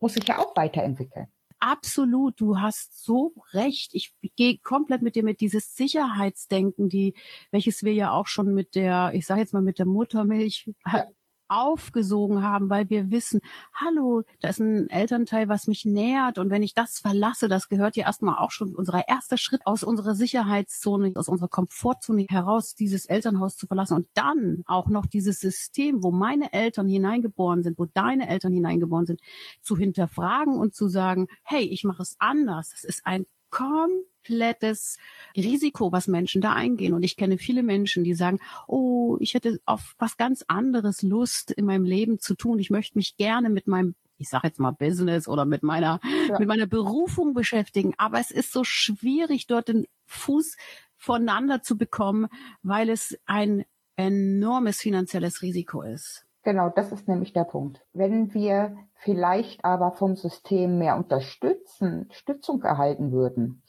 muss 0.00 0.14
sich 0.14 0.28
ja 0.28 0.38
auch 0.38 0.54
weiterentwickeln. 0.56 1.28
Absolut, 1.60 2.38
du 2.38 2.58
hast 2.60 3.02
so 3.02 3.32
recht. 3.52 3.94
Ich 3.94 4.12
gehe 4.36 4.58
komplett 4.58 5.00
mit 5.00 5.16
dir 5.16 5.24
mit 5.24 5.40
dieses 5.40 5.74
Sicherheitsdenken, 5.76 6.90
die, 6.90 7.14
welches 7.50 7.84
wir 7.84 7.94
ja 7.94 8.12
auch 8.12 8.26
schon 8.26 8.52
mit 8.52 8.74
der, 8.74 9.12
ich 9.14 9.24
sage 9.24 9.40
jetzt 9.40 9.54
mal 9.54 9.62
mit 9.62 9.78
der 9.78 9.86
Muttermilch 9.86 10.70
ja 10.92 11.06
aufgesogen 11.48 12.42
haben, 12.42 12.70
weil 12.70 12.88
wir 12.90 13.10
wissen, 13.10 13.40
hallo, 13.72 14.22
da 14.40 14.48
ist 14.48 14.60
ein 14.60 14.88
Elternteil, 14.88 15.48
was 15.48 15.66
mich 15.66 15.84
nährt 15.84 16.38
und 16.38 16.50
wenn 16.50 16.62
ich 16.62 16.74
das 16.74 16.98
verlasse, 16.98 17.48
das 17.48 17.68
gehört 17.68 17.96
ja 17.96 18.06
erstmal 18.06 18.38
auch 18.38 18.50
schon 18.50 18.74
unser 18.74 19.06
erster 19.08 19.36
Schritt 19.36 19.66
aus 19.66 19.82
unserer 19.82 20.14
Sicherheitszone, 20.14 21.12
aus 21.14 21.28
unserer 21.28 21.48
Komfortzone 21.48 22.26
heraus, 22.28 22.74
dieses 22.74 23.06
Elternhaus 23.06 23.56
zu 23.56 23.66
verlassen 23.66 23.94
und 23.94 24.06
dann 24.14 24.62
auch 24.66 24.88
noch 24.88 25.06
dieses 25.06 25.40
System, 25.40 26.02
wo 26.02 26.10
meine 26.10 26.52
Eltern 26.52 26.88
hineingeboren 26.88 27.62
sind, 27.62 27.78
wo 27.78 27.86
deine 27.86 28.28
Eltern 28.28 28.52
hineingeboren 28.52 29.06
sind, 29.06 29.20
zu 29.62 29.76
hinterfragen 29.76 30.56
und 30.56 30.74
zu 30.74 30.88
sagen, 30.88 31.28
hey, 31.42 31.64
ich 31.64 31.84
mache 31.84 32.02
es 32.02 32.16
anders. 32.18 32.70
Das 32.70 32.84
ist 32.84 33.06
ein 33.06 33.26
komplett 33.50 34.13
komplettes 34.24 34.98
Risiko, 35.36 35.92
was 35.92 36.08
Menschen 36.08 36.40
da 36.40 36.54
eingehen. 36.54 36.94
Und 36.94 37.02
ich 37.02 37.16
kenne 37.16 37.38
viele 37.38 37.62
Menschen, 37.62 38.04
die 38.04 38.14
sagen, 38.14 38.40
oh, 38.66 39.16
ich 39.20 39.34
hätte 39.34 39.60
auf 39.66 39.94
was 39.98 40.16
ganz 40.16 40.44
anderes 40.48 41.02
Lust 41.02 41.50
in 41.50 41.66
meinem 41.66 41.84
Leben 41.84 42.18
zu 42.18 42.34
tun. 42.34 42.58
Ich 42.58 42.70
möchte 42.70 42.98
mich 42.98 43.16
gerne 43.16 43.50
mit 43.50 43.66
meinem 43.66 43.94
ich 44.16 44.28
sage 44.28 44.46
jetzt 44.46 44.60
mal 44.60 44.70
Business 44.70 45.26
oder 45.26 45.44
mit 45.44 45.64
meiner 45.64 45.98
ja. 46.28 46.38
mit 46.38 46.46
meiner 46.46 46.66
Berufung 46.66 47.34
beschäftigen, 47.34 47.94
aber 47.98 48.20
es 48.20 48.30
ist 48.30 48.52
so 48.52 48.62
schwierig 48.62 49.48
dort 49.48 49.66
den 49.66 49.86
Fuß 50.06 50.56
voneinander 50.96 51.62
zu 51.62 51.76
bekommen, 51.76 52.28
weil 52.62 52.90
es 52.90 53.18
ein 53.26 53.64
enormes 53.96 54.80
finanzielles 54.80 55.42
Risiko 55.42 55.82
ist. 55.82 56.24
Genau, 56.44 56.70
das 56.70 56.92
ist 56.92 57.08
nämlich 57.08 57.32
der 57.32 57.44
Punkt. 57.44 57.84
Wenn 57.92 58.32
wir 58.34 58.76
vielleicht 58.94 59.64
aber 59.64 59.92
vom 59.92 60.14
System 60.14 60.78
mehr 60.78 60.96
unterstützen, 60.96 62.02
Unterstützung 62.02 62.62
erhalten 62.62 63.12
würden, 63.12 63.62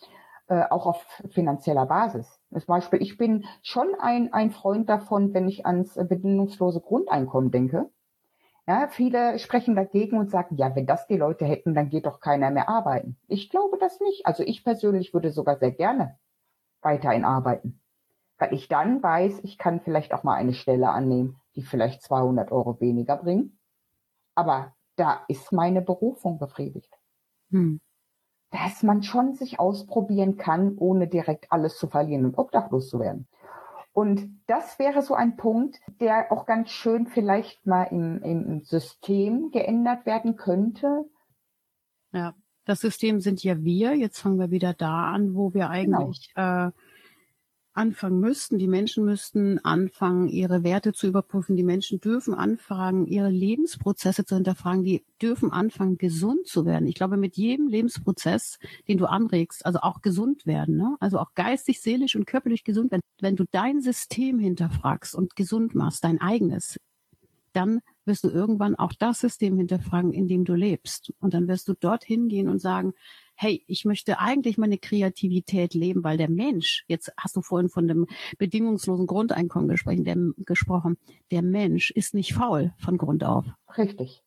äh, 0.47 0.63
auch 0.69 0.85
auf 0.85 1.21
finanzieller 1.29 1.85
Basis. 1.85 2.39
Zum 2.51 2.65
Beispiel, 2.67 3.01
ich 3.01 3.17
bin 3.17 3.45
schon 3.61 3.87
ein, 3.99 4.31
ein 4.33 4.51
Freund 4.51 4.89
davon, 4.89 5.33
wenn 5.33 5.47
ich 5.47 5.65
ans 5.65 5.95
bedingungslose 5.95 6.81
Grundeinkommen 6.81 7.51
denke. 7.51 7.89
Ja, 8.67 8.87
viele 8.87 9.37
sprechen 9.37 9.75
dagegen 9.75 10.17
und 10.17 10.31
sagen, 10.31 10.55
ja, 10.57 10.75
wenn 10.75 10.87
das 10.87 11.05
die 11.07 11.17
Leute 11.17 11.45
hätten, 11.45 11.75
dann 11.75 11.89
geht 11.89 12.07
doch 12.07 12.19
keiner 12.19 12.49
mehr 12.49 12.67
arbeiten. 12.67 13.17
Ich 13.27 13.49
glaube 13.49 13.77
das 13.79 13.99
nicht. 13.99 14.25
Also 14.25 14.43
ich 14.43 14.63
persönlich 14.63 15.13
würde 15.13 15.31
sogar 15.31 15.57
sehr 15.57 15.71
gerne 15.71 16.17
weiterhin 16.81 17.25
arbeiten. 17.25 17.81
Weil 18.37 18.53
ich 18.53 18.67
dann 18.67 19.01
weiß, 19.01 19.41
ich 19.43 19.57
kann 19.57 19.81
vielleicht 19.81 20.13
auch 20.13 20.23
mal 20.23 20.35
eine 20.35 20.53
Stelle 20.53 20.89
annehmen, 20.89 21.39
die 21.55 21.61
vielleicht 21.61 22.01
200 22.01 22.51
Euro 22.51 22.79
weniger 22.81 23.17
bringen. 23.17 23.59
Aber 24.33 24.73
da 24.95 25.23
ist 25.27 25.51
meine 25.51 25.81
Berufung 25.81 26.39
befriedigt. 26.39 26.91
Hm. 27.51 27.79
Dass 28.51 28.83
man 28.83 29.03
schon 29.03 29.33
sich 29.33 29.59
ausprobieren 29.59 30.37
kann, 30.37 30.75
ohne 30.77 31.07
direkt 31.07 31.51
alles 31.51 31.77
zu 31.77 31.87
verlieren 31.87 32.25
und 32.25 32.37
obdachlos 32.37 32.89
zu 32.89 32.99
werden. 32.99 33.27
Und 33.91 34.41
das 34.47 34.77
wäre 34.77 35.01
so 35.01 35.13
ein 35.13 35.37
Punkt, 35.37 35.79
der 36.01 36.31
auch 36.31 36.45
ganz 36.45 36.69
schön 36.69 37.07
vielleicht 37.07 37.65
mal 37.65 37.83
im, 37.83 38.21
im 38.23 38.61
System 38.61 39.51
geändert 39.51 40.05
werden 40.05 40.35
könnte. 40.35 41.05
Ja, 42.11 42.33
das 42.65 42.81
System 42.81 43.21
sind 43.21 43.43
ja 43.43 43.63
wir. 43.63 43.95
Jetzt 43.95 44.19
fangen 44.19 44.39
wir 44.39 44.51
wieder 44.51 44.73
da 44.73 45.11
an, 45.11 45.35
wo 45.35 45.53
wir 45.53 45.69
genau. 45.69 45.99
eigentlich 45.99 46.33
genau. 46.35 46.67
äh, 46.67 46.71
anfangen 47.75 48.19
müssten. 48.19 48.57
Die 48.57 48.67
Menschen 48.67 49.05
müssten 49.05 49.59
anfangen, 49.63 50.27
ihre 50.27 50.63
Werte 50.63 50.93
zu 50.93 51.07
überprüfen. 51.07 51.55
Die 51.55 51.63
Menschen 51.63 51.99
dürfen 51.99 52.33
anfangen, 52.33 53.05
ihre 53.05 53.29
Lebensprozesse 53.29 54.25
zu 54.25 54.35
hinterfragen. 54.35 54.83
Die 54.83 55.03
dürfen 55.21 55.51
anfangen, 55.51 55.97
gesund 55.97 56.47
zu 56.47 56.65
werden. 56.65 56.87
Ich 56.87 56.95
glaube, 56.95 57.17
mit 57.17 57.37
jedem 57.37 57.67
Lebensprozess, 57.67 58.59
den 58.87 58.97
du 58.97 59.05
anregst, 59.05 59.65
also 59.65 59.79
auch 59.79 60.01
gesund 60.01 60.45
werden, 60.45 60.77
ne? 60.77 60.95
also 60.99 61.19
auch 61.19 61.33
geistig, 61.35 61.81
seelisch 61.81 62.15
und 62.15 62.25
körperlich 62.25 62.63
gesund 62.63 62.91
werden, 62.91 63.01
wenn 63.19 63.35
du 63.35 63.45
dein 63.51 63.81
System 63.81 64.39
hinterfragst 64.39 65.15
und 65.15 65.35
gesund 65.35 65.75
machst, 65.75 66.03
dein 66.03 66.21
eigenes, 66.21 66.77
dann 67.53 67.81
wirst 68.05 68.23
du 68.23 68.29
irgendwann 68.29 68.75
auch 68.75 68.93
das 68.93 69.19
System 69.19 69.57
hinterfragen, 69.57 70.11
in 70.11 70.27
dem 70.27 70.45
du 70.45 70.53
lebst. 70.53 71.13
Und 71.19 71.33
dann 71.33 71.47
wirst 71.47 71.67
du 71.67 71.73
dorthin 71.73 72.27
gehen 72.27 72.49
und 72.49 72.59
sagen, 72.59 72.93
hey, 73.35 73.63
ich 73.67 73.85
möchte 73.85 74.19
eigentlich 74.19 74.57
meine 74.57 74.77
Kreativität 74.77 75.73
leben, 75.73 76.03
weil 76.03 76.17
der 76.17 76.29
Mensch, 76.29 76.85
jetzt 76.87 77.11
hast 77.17 77.35
du 77.35 77.41
vorhin 77.41 77.69
von 77.69 77.87
dem 77.87 78.07
bedingungslosen 78.37 79.07
Grundeinkommen 79.07 79.67
gesprochen, 79.67 80.03
der, 80.03 80.17
gesprochen, 80.37 80.97
der 81.31 81.41
Mensch 81.41 81.91
ist 81.91 82.13
nicht 82.13 82.33
faul 82.33 82.73
von 82.77 82.97
Grund 82.97 83.23
auf. 83.23 83.45
Richtig. 83.77 84.23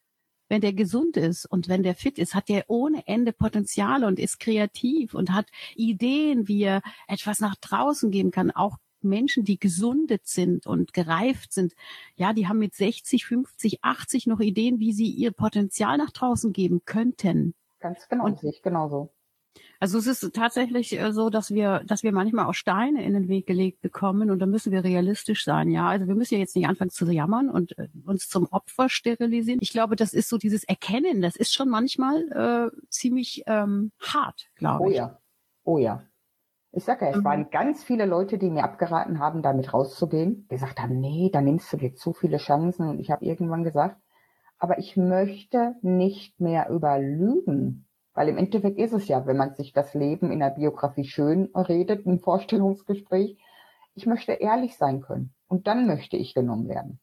Wenn 0.48 0.60
der 0.62 0.72
gesund 0.72 1.16
ist 1.16 1.44
und 1.44 1.68
wenn 1.68 1.82
der 1.82 1.94
fit 1.94 2.18
ist, 2.18 2.34
hat 2.34 2.48
der 2.48 2.64
ohne 2.68 3.06
Ende 3.06 3.32
Potenziale 3.32 4.06
und 4.06 4.18
ist 4.18 4.40
kreativ 4.40 5.14
und 5.14 5.32
hat 5.32 5.46
Ideen, 5.74 6.48
wie 6.48 6.62
er 6.62 6.82
etwas 7.06 7.40
nach 7.40 7.56
draußen 7.56 8.10
geben 8.10 8.30
kann, 8.30 8.50
auch 8.50 8.78
Menschen, 9.00 9.44
die 9.44 9.58
gesundet 9.58 10.26
sind 10.26 10.66
und 10.66 10.92
gereift 10.92 11.52
sind, 11.52 11.74
ja, 12.16 12.32
die 12.32 12.48
haben 12.48 12.58
mit 12.58 12.74
60, 12.74 13.26
50, 13.26 13.84
80 13.84 14.26
noch 14.26 14.40
Ideen, 14.40 14.80
wie 14.80 14.92
sie 14.92 15.10
ihr 15.10 15.30
Potenzial 15.30 15.98
nach 15.98 16.10
draußen 16.10 16.52
geben 16.52 16.82
könnten. 16.84 17.54
Ganz 17.80 18.08
genau, 18.08 18.24
und, 18.24 18.38
sehe 18.38 18.50
ich 18.50 18.62
genauso. 18.62 19.10
Also 19.80 19.98
es 19.98 20.06
ist 20.06 20.34
tatsächlich 20.34 20.98
äh, 20.98 21.12
so, 21.12 21.30
dass 21.30 21.50
wir, 21.50 21.82
dass 21.86 22.02
wir 22.02 22.12
manchmal 22.12 22.46
auch 22.46 22.54
Steine 22.54 23.04
in 23.04 23.14
den 23.14 23.28
Weg 23.28 23.46
gelegt 23.46 23.80
bekommen 23.80 24.30
und 24.30 24.40
da 24.40 24.46
müssen 24.46 24.72
wir 24.72 24.84
realistisch 24.84 25.44
sein, 25.44 25.70
ja. 25.70 25.88
Also 25.88 26.06
wir 26.06 26.14
müssen 26.14 26.34
ja 26.34 26.40
jetzt 26.40 26.56
nicht 26.56 26.68
anfangen 26.68 26.90
zu 26.90 27.10
jammern 27.10 27.48
und 27.48 27.78
äh, 27.78 27.88
uns 28.04 28.28
zum 28.28 28.46
Opfer 28.50 28.88
sterilisieren. 28.88 29.58
Ich 29.62 29.70
glaube, 29.70 29.96
das 29.96 30.12
ist 30.12 30.28
so 30.28 30.38
dieses 30.38 30.64
Erkennen, 30.64 31.22
das 31.22 31.36
ist 31.36 31.54
schon 31.54 31.68
manchmal 31.68 32.72
äh, 32.72 32.86
ziemlich 32.88 33.44
ähm, 33.46 33.92
hart, 34.00 34.48
glaube 34.56 34.90
ich. 34.90 34.96
Oh 34.96 34.98
ja, 34.98 35.18
oh 35.64 35.78
ja. 35.78 36.02
Ich 36.72 36.84
sage 36.84 37.06
ja, 37.06 37.12
es 37.12 37.18
mhm. 37.18 37.24
waren 37.24 37.50
ganz 37.50 37.82
viele 37.82 38.04
Leute, 38.04 38.36
die 38.36 38.50
mir 38.50 38.64
abgeraten 38.64 39.18
haben, 39.20 39.42
damit 39.42 39.72
rauszugehen. 39.72 40.46
Die 40.50 40.54
gesagt 40.54 40.80
haben, 40.80 41.00
nee, 41.00 41.30
da 41.32 41.40
nimmst 41.40 41.72
du 41.72 41.76
dir 41.78 41.94
zu 41.94 42.12
viele 42.12 42.36
Chancen. 42.36 42.88
Und 42.88 43.00
ich 43.00 43.10
habe 43.10 43.24
irgendwann 43.24 43.64
gesagt, 43.64 43.96
aber 44.58 44.78
ich 44.78 44.96
möchte 44.96 45.76
nicht 45.82 46.40
mehr 46.40 46.68
überlügen. 46.70 47.86
Weil 48.14 48.28
im 48.28 48.36
Endeffekt 48.36 48.78
ist 48.78 48.92
es 48.92 49.06
ja, 49.06 49.26
wenn 49.26 49.36
man 49.36 49.54
sich 49.54 49.72
das 49.72 49.94
Leben 49.94 50.32
in 50.32 50.40
der 50.40 50.50
Biografie 50.50 51.04
schön 51.04 51.50
redet, 51.54 52.04
im 52.04 52.18
Vorstellungsgespräch, 52.18 53.38
ich 53.94 54.06
möchte 54.06 54.32
ehrlich 54.32 54.76
sein 54.76 55.00
können. 55.00 55.32
Und 55.46 55.66
dann 55.66 55.86
möchte 55.86 56.16
ich 56.16 56.34
genommen 56.34 56.68
werden. 56.68 56.98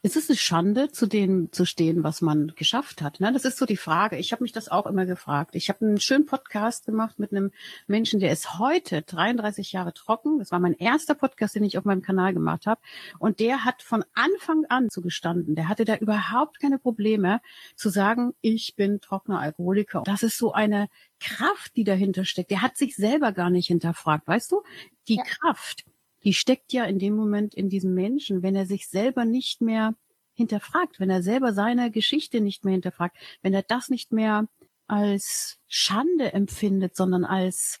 Ist 0.00 0.16
es 0.16 0.28
eine 0.28 0.36
Schande, 0.36 0.92
zu 0.92 1.06
dem 1.06 1.50
zu 1.50 1.64
stehen, 1.64 2.04
was 2.04 2.20
man 2.20 2.52
geschafft 2.54 3.02
hat? 3.02 3.18
Ne? 3.18 3.32
Das 3.32 3.44
ist 3.44 3.58
so 3.58 3.66
die 3.66 3.76
Frage. 3.76 4.16
Ich 4.16 4.30
habe 4.30 4.44
mich 4.44 4.52
das 4.52 4.68
auch 4.68 4.86
immer 4.86 5.06
gefragt. 5.06 5.56
Ich 5.56 5.68
habe 5.68 5.84
einen 5.84 5.98
schönen 5.98 6.24
Podcast 6.24 6.86
gemacht 6.86 7.18
mit 7.18 7.32
einem 7.32 7.50
Menschen, 7.88 8.20
der 8.20 8.30
ist 8.30 8.60
heute 8.60 9.02
33 9.02 9.72
Jahre 9.72 9.92
trocken. 9.92 10.38
Das 10.38 10.52
war 10.52 10.60
mein 10.60 10.74
erster 10.74 11.16
Podcast, 11.16 11.56
den 11.56 11.64
ich 11.64 11.78
auf 11.78 11.84
meinem 11.84 12.02
Kanal 12.02 12.32
gemacht 12.32 12.66
habe. 12.66 12.80
Und 13.18 13.40
der 13.40 13.64
hat 13.64 13.82
von 13.82 14.04
Anfang 14.14 14.66
an 14.68 14.88
zugestanden. 14.88 15.56
Der 15.56 15.68
hatte 15.68 15.84
da 15.84 15.96
überhaupt 15.96 16.60
keine 16.60 16.78
Probleme 16.78 17.40
zu 17.74 17.88
sagen, 17.88 18.34
ich 18.40 18.76
bin 18.76 19.00
trockener 19.00 19.40
Alkoholiker. 19.40 20.04
Das 20.04 20.22
ist 20.22 20.38
so 20.38 20.52
eine 20.52 20.88
Kraft, 21.18 21.74
die 21.74 21.82
dahinter 21.82 22.24
steckt. 22.24 22.52
Der 22.52 22.62
hat 22.62 22.76
sich 22.76 22.94
selber 22.94 23.32
gar 23.32 23.50
nicht 23.50 23.66
hinterfragt. 23.66 24.28
Weißt 24.28 24.52
du? 24.52 24.62
Die 25.08 25.16
ja. 25.16 25.24
Kraft 25.24 25.84
die 26.24 26.34
steckt 26.34 26.72
ja 26.72 26.84
in 26.84 26.98
dem 26.98 27.14
Moment 27.14 27.54
in 27.54 27.68
diesem 27.68 27.94
Menschen, 27.94 28.42
wenn 28.42 28.56
er 28.56 28.66
sich 28.66 28.88
selber 28.88 29.24
nicht 29.24 29.60
mehr 29.60 29.94
hinterfragt, 30.34 31.00
wenn 31.00 31.10
er 31.10 31.22
selber 31.22 31.52
seine 31.52 31.90
Geschichte 31.90 32.40
nicht 32.40 32.64
mehr 32.64 32.72
hinterfragt, 32.72 33.16
wenn 33.42 33.54
er 33.54 33.62
das 33.62 33.88
nicht 33.88 34.12
mehr 34.12 34.48
als 34.86 35.58
Schande 35.66 36.32
empfindet, 36.32 36.96
sondern 36.96 37.24
als 37.24 37.80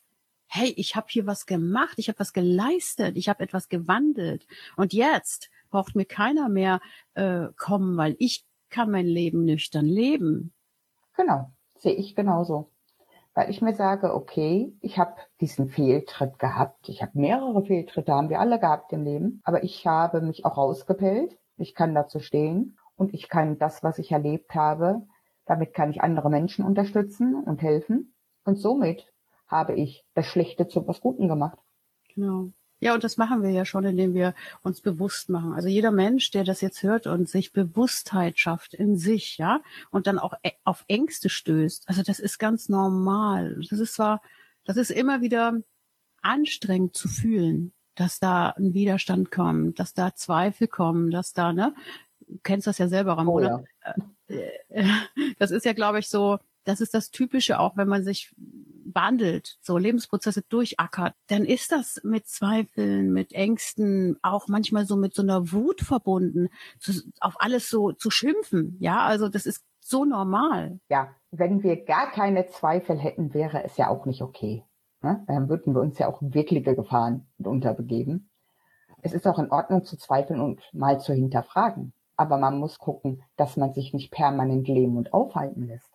hey, 0.50 0.72
ich 0.76 0.96
habe 0.96 1.06
hier 1.10 1.26
was 1.26 1.44
gemacht, 1.44 1.94
ich 1.98 2.08
habe 2.08 2.18
was 2.20 2.32
geleistet, 2.32 3.16
ich 3.16 3.28
habe 3.28 3.42
etwas 3.44 3.68
gewandelt 3.68 4.46
und 4.76 4.92
jetzt 4.92 5.50
braucht 5.70 5.94
mir 5.94 6.06
keiner 6.06 6.48
mehr 6.48 6.80
äh, 7.14 7.48
kommen, 7.56 7.96
weil 7.96 8.16
ich 8.18 8.44
kann 8.70 8.90
mein 8.90 9.06
Leben 9.06 9.44
nüchtern 9.44 9.86
leben. 9.86 10.52
Genau, 11.16 11.52
sehe 11.76 11.94
ich 11.94 12.14
genauso 12.14 12.70
weil 13.38 13.50
ich 13.50 13.62
mir 13.62 13.72
sage, 13.76 14.16
okay, 14.16 14.76
ich 14.80 14.98
habe 14.98 15.14
diesen 15.40 15.68
Fehltritt 15.68 16.40
gehabt. 16.40 16.88
Ich 16.88 17.02
habe 17.02 17.12
mehrere 17.14 17.62
Fehltritte, 17.62 18.12
haben 18.12 18.30
wir 18.30 18.40
alle 18.40 18.58
gehabt 18.58 18.92
im 18.92 19.04
Leben. 19.04 19.42
Aber 19.44 19.62
ich 19.62 19.86
habe 19.86 20.20
mich 20.22 20.44
auch 20.44 20.56
rausgepellt. 20.56 21.38
Ich 21.56 21.76
kann 21.76 21.94
dazu 21.94 22.18
stehen 22.18 22.76
und 22.96 23.14
ich 23.14 23.28
kann 23.28 23.56
das, 23.56 23.84
was 23.84 24.00
ich 24.00 24.10
erlebt 24.10 24.56
habe, 24.56 25.06
damit 25.46 25.72
kann 25.72 25.90
ich 25.92 26.02
andere 26.02 26.30
Menschen 26.30 26.64
unterstützen 26.64 27.36
und 27.44 27.62
helfen. 27.62 28.12
Und 28.44 28.56
somit 28.56 29.06
habe 29.46 29.74
ich 29.74 30.04
das 30.14 30.26
Schlechte 30.26 30.66
zu 30.66 30.88
was 30.88 31.00
Guten 31.00 31.28
gemacht. 31.28 31.60
Genau. 32.12 32.48
Ja, 32.80 32.94
und 32.94 33.02
das 33.02 33.16
machen 33.16 33.42
wir 33.42 33.50
ja 33.50 33.64
schon, 33.64 33.84
indem 33.84 34.14
wir 34.14 34.34
uns 34.62 34.80
bewusst 34.80 35.30
machen. 35.30 35.52
Also 35.52 35.68
jeder 35.68 35.90
Mensch, 35.90 36.30
der 36.30 36.44
das 36.44 36.60
jetzt 36.60 36.82
hört 36.82 37.06
und 37.06 37.28
sich 37.28 37.52
Bewusstheit 37.52 38.38
schafft 38.38 38.74
in 38.74 38.96
sich, 38.96 39.38
ja, 39.38 39.60
und 39.90 40.06
dann 40.06 40.18
auch 40.18 40.34
auf 40.64 40.84
Ängste 40.86 41.28
stößt, 41.28 41.88
also 41.88 42.02
das 42.02 42.20
ist 42.20 42.38
ganz 42.38 42.68
normal. 42.68 43.58
Das 43.68 43.80
ist 43.80 43.94
zwar, 43.94 44.22
das 44.64 44.76
ist 44.76 44.90
immer 44.90 45.20
wieder 45.20 45.54
anstrengend 46.22 46.96
zu 46.96 47.08
fühlen, 47.08 47.72
dass 47.94 48.20
da 48.20 48.50
ein 48.50 48.74
Widerstand 48.74 49.32
kommt, 49.32 49.80
dass 49.80 49.94
da 49.94 50.14
Zweifel 50.14 50.68
kommen, 50.68 51.10
dass 51.10 51.32
da, 51.32 51.52
ne, 51.52 51.74
du 52.20 52.38
kennst 52.44 52.66
das 52.66 52.78
ja 52.78 52.88
selber, 52.88 53.16
Ramona. 53.16 53.60
Oh, 53.60 53.64
ja. 53.84 53.94
Äh, 54.28 54.50
äh, 54.68 54.86
das 55.38 55.50
ist 55.50 55.64
ja, 55.64 55.72
glaube 55.72 55.98
ich, 55.98 56.08
so, 56.08 56.38
das 56.64 56.80
ist 56.80 56.94
das 56.94 57.10
Typische 57.10 57.58
auch, 57.58 57.76
wenn 57.76 57.88
man 57.88 58.04
sich 58.04 58.34
wandelt, 58.94 59.58
so 59.60 59.78
Lebensprozesse 59.78 60.42
durchackert, 60.48 61.14
dann 61.28 61.44
ist 61.44 61.72
das 61.72 62.00
mit 62.04 62.26
Zweifeln, 62.26 63.12
mit 63.12 63.32
Ängsten, 63.32 64.18
auch 64.22 64.48
manchmal 64.48 64.86
so 64.86 64.96
mit 64.96 65.14
so 65.14 65.22
einer 65.22 65.52
Wut 65.52 65.80
verbunden, 65.80 66.48
zu, 66.78 66.92
auf 67.20 67.34
alles 67.38 67.68
so 67.68 67.92
zu 67.92 68.10
schimpfen. 68.10 68.76
Ja, 68.80 69.00
also 69.00 69.28
das 69.28 69.46
ist 69.46 69.64
so 69.80 70.04
normal. 70.04 70.80
Ja, 70.90 71.08
wenn 71.30 71.62
wir 71.62 71.84
gar 71.84 72.10
keine 72.10 72.46
Zweifel 72.46 72.98
hätten, 72.98 73.34
wäre 73.34 73.64
es 73.64 73.76
ja 73.76 73.88
auch 73.88 74.06
nicht 74.06 74.22
okay. 74.22 74.64
Ne? 75.02 75.24
Dann 75.26 75.48
würden 75.48 75.74
wir 75.74 75.80
uns 75.80 75.98
ja 75.98 76.08
auch 76.08 76.18
wirkliche 76.20 76.74
Gefahren 76.74 77.26
unterbegeben. 77.38 78.30
Es 79.02 79.12
ist 79.12 79.26
auch 79.26 79.38
in 79.38 79.50
Ordnung 79.50 79.84
zu 79.84 79.96
zweifeln 79.96 80.40
und 80.40 80.60
mal 80.72 81.00
zu 81.00 81.12
hinterfragen. 81.12 81.92
Aber 82.16 82.36
man 82.36 82.58
muss 82.58 82.78
gucken, 82.78 83.22
dass 83.36 83.56
man 83.56 83.72
sich 83.72 83.94
nicht 83.94 84.10
permanent 84.10 84.66
lähmen 84.66 84.96
und 84.96 85.12
aufhalten 85.12 85.68
lässt. 85.68 85.90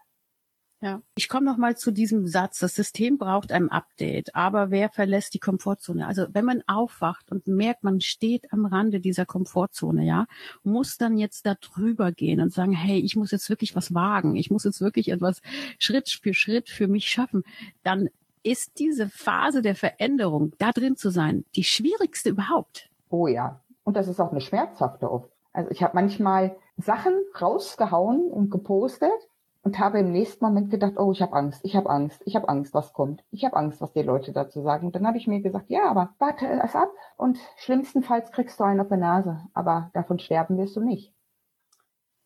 Ja, 0.83 1.01
ich 1.15 1.29
komme 1.29 1.45
noch 1.45 1.55
mal 1.55 1.77
zu 1.77 1.91
diesem 1.91 2.27
Satz. 2.27 2.59
Das 2.59 2.75
System 2.75 3.17
braucht 3.17 3.53
ein 3.53 3.69
Update, 3.69 4.35
aber 4.35 4.69
wer 4.69 4.89
verlässt 4.89 5.33
die 5.33 5.39
Komfortzone? 5.39 6.05
Also 6.05 6.25
wenn 6.33 6.43
man 6.43 6.61
aufwacht 6.67 7.31
und 7.31 7.47
merkt, 7.47 7.85
man 7.85 8.01
steht 8.01 8.51
am 8.51 8.65
Rande 8.65 8.99
dieser 8.99 9.25
Komfortzone, 9.25 10.03
ja, 10.03 10.25
muss 10.63 10.97
dann 10.97 11.17
jetzt 11.17 11.45
da 11.45 11.55
drüber 11.55 12.11
gehen 12.11 12.41
und 12.41 12.51
sagen, 12.51 12.73
hey, 12.73 12.99
ich 12.99 13.15
muss 13.15 13.31
jetzt 13.31 13.49
wirklich 13.49 13.77
was 13.77 13.93
wagen. 13.93 14.35
Ich 14.35 14.51
muss 14.51 14.65
jetzt 14.65 14.81
wirklich 14.81 15.07
etwas 15.07 15.41
Schritt 15.79 16.09
für 16.09 16.33
Schritt 16.33 16.67
für 16.67 16.89
mich 16.89 17.07
schaffen. 17.07 17.45
Dann 17.83 18.09
ist 18.43 18.77
diese 18.77 19.07
Phase 19.07 19.61
der 19.61 19.75
Veränderung, 19.75 20.51
da 20.57 20.73
drin 20.73 20.97
zu 20.97 21.11
sein, 21.11 21.45
die 21.55 21.63
schwierigste 21.63 22.31
überhaupt. 22.31 22.89
Oh 23.09 23.27
ja. 23.27 23.61
Und 23.85 23.95
das 23.95 24.09
ist 24.09 24.19
auch 24.19 24.31
eine 24.31 24.41
schmerzhafte 24.41 25.09
oft. 25.09 25.29
Also 25.53 25.71
ich 25.71 25.81
habe 25.81 25.95
manchmal 25.95 26.57
Sachen 26.75 27.13
rausgehauen 27.39 28.29
und 28.29 28.49
gepostet 28.49 29.29
und 29.63 29.79
habe 29.79 29.99
im 29.99 30.11
nächsten 30.11 30.43
Moment 30.43 30.69
gedacht, 30.69 30.93
oh, 30.97 31.11
ich 31.11 31.21
habe 31.21 31.33
Angst, 31.33 31.61
ich 31.63 31.75
habe 31.75 31.89
Angst, 31.89 32.21
ich 32.25 32.35
habe 32.35 32.49
Angst, 32.49 32.73
was 32.73 32.93
kommt. 32.93 33.23
Ich 33.31 33.45
habe 33.45 33.55
Angst, 33.55 33.79
was 33.81 33.93
die 33.93 34.01
Leute 34.01 34.33
dazu 34.33 34.61
sagen. 34.61 34.85
Und 34.85 34.95
dann 34.95 35.07
habe 35.07 35.17
ich 35.17 35.25
mir 35.25 35.41
gesagt, 35.41 35.69
ja, 35.69 35.89
aber 35.89 36.13
warte 36.19 36.45
es 36.45 36.75
ab 36.75 36.89
und 37.15 37.39
schlimmstenfalls 37.57 38.31
kriegst 38.31 38.59
du 38.59 38.65
einen 38.65 38.81
auf 38.81 38.89
die 38.89 38.97
Nase, 38.97 39.41
aber 39.53 39.89
davon 39.93 40.19
sterben 40.19 40.57
wirst 40.57 40.75
du 40.75 40.81
nicht. 40.81 41.13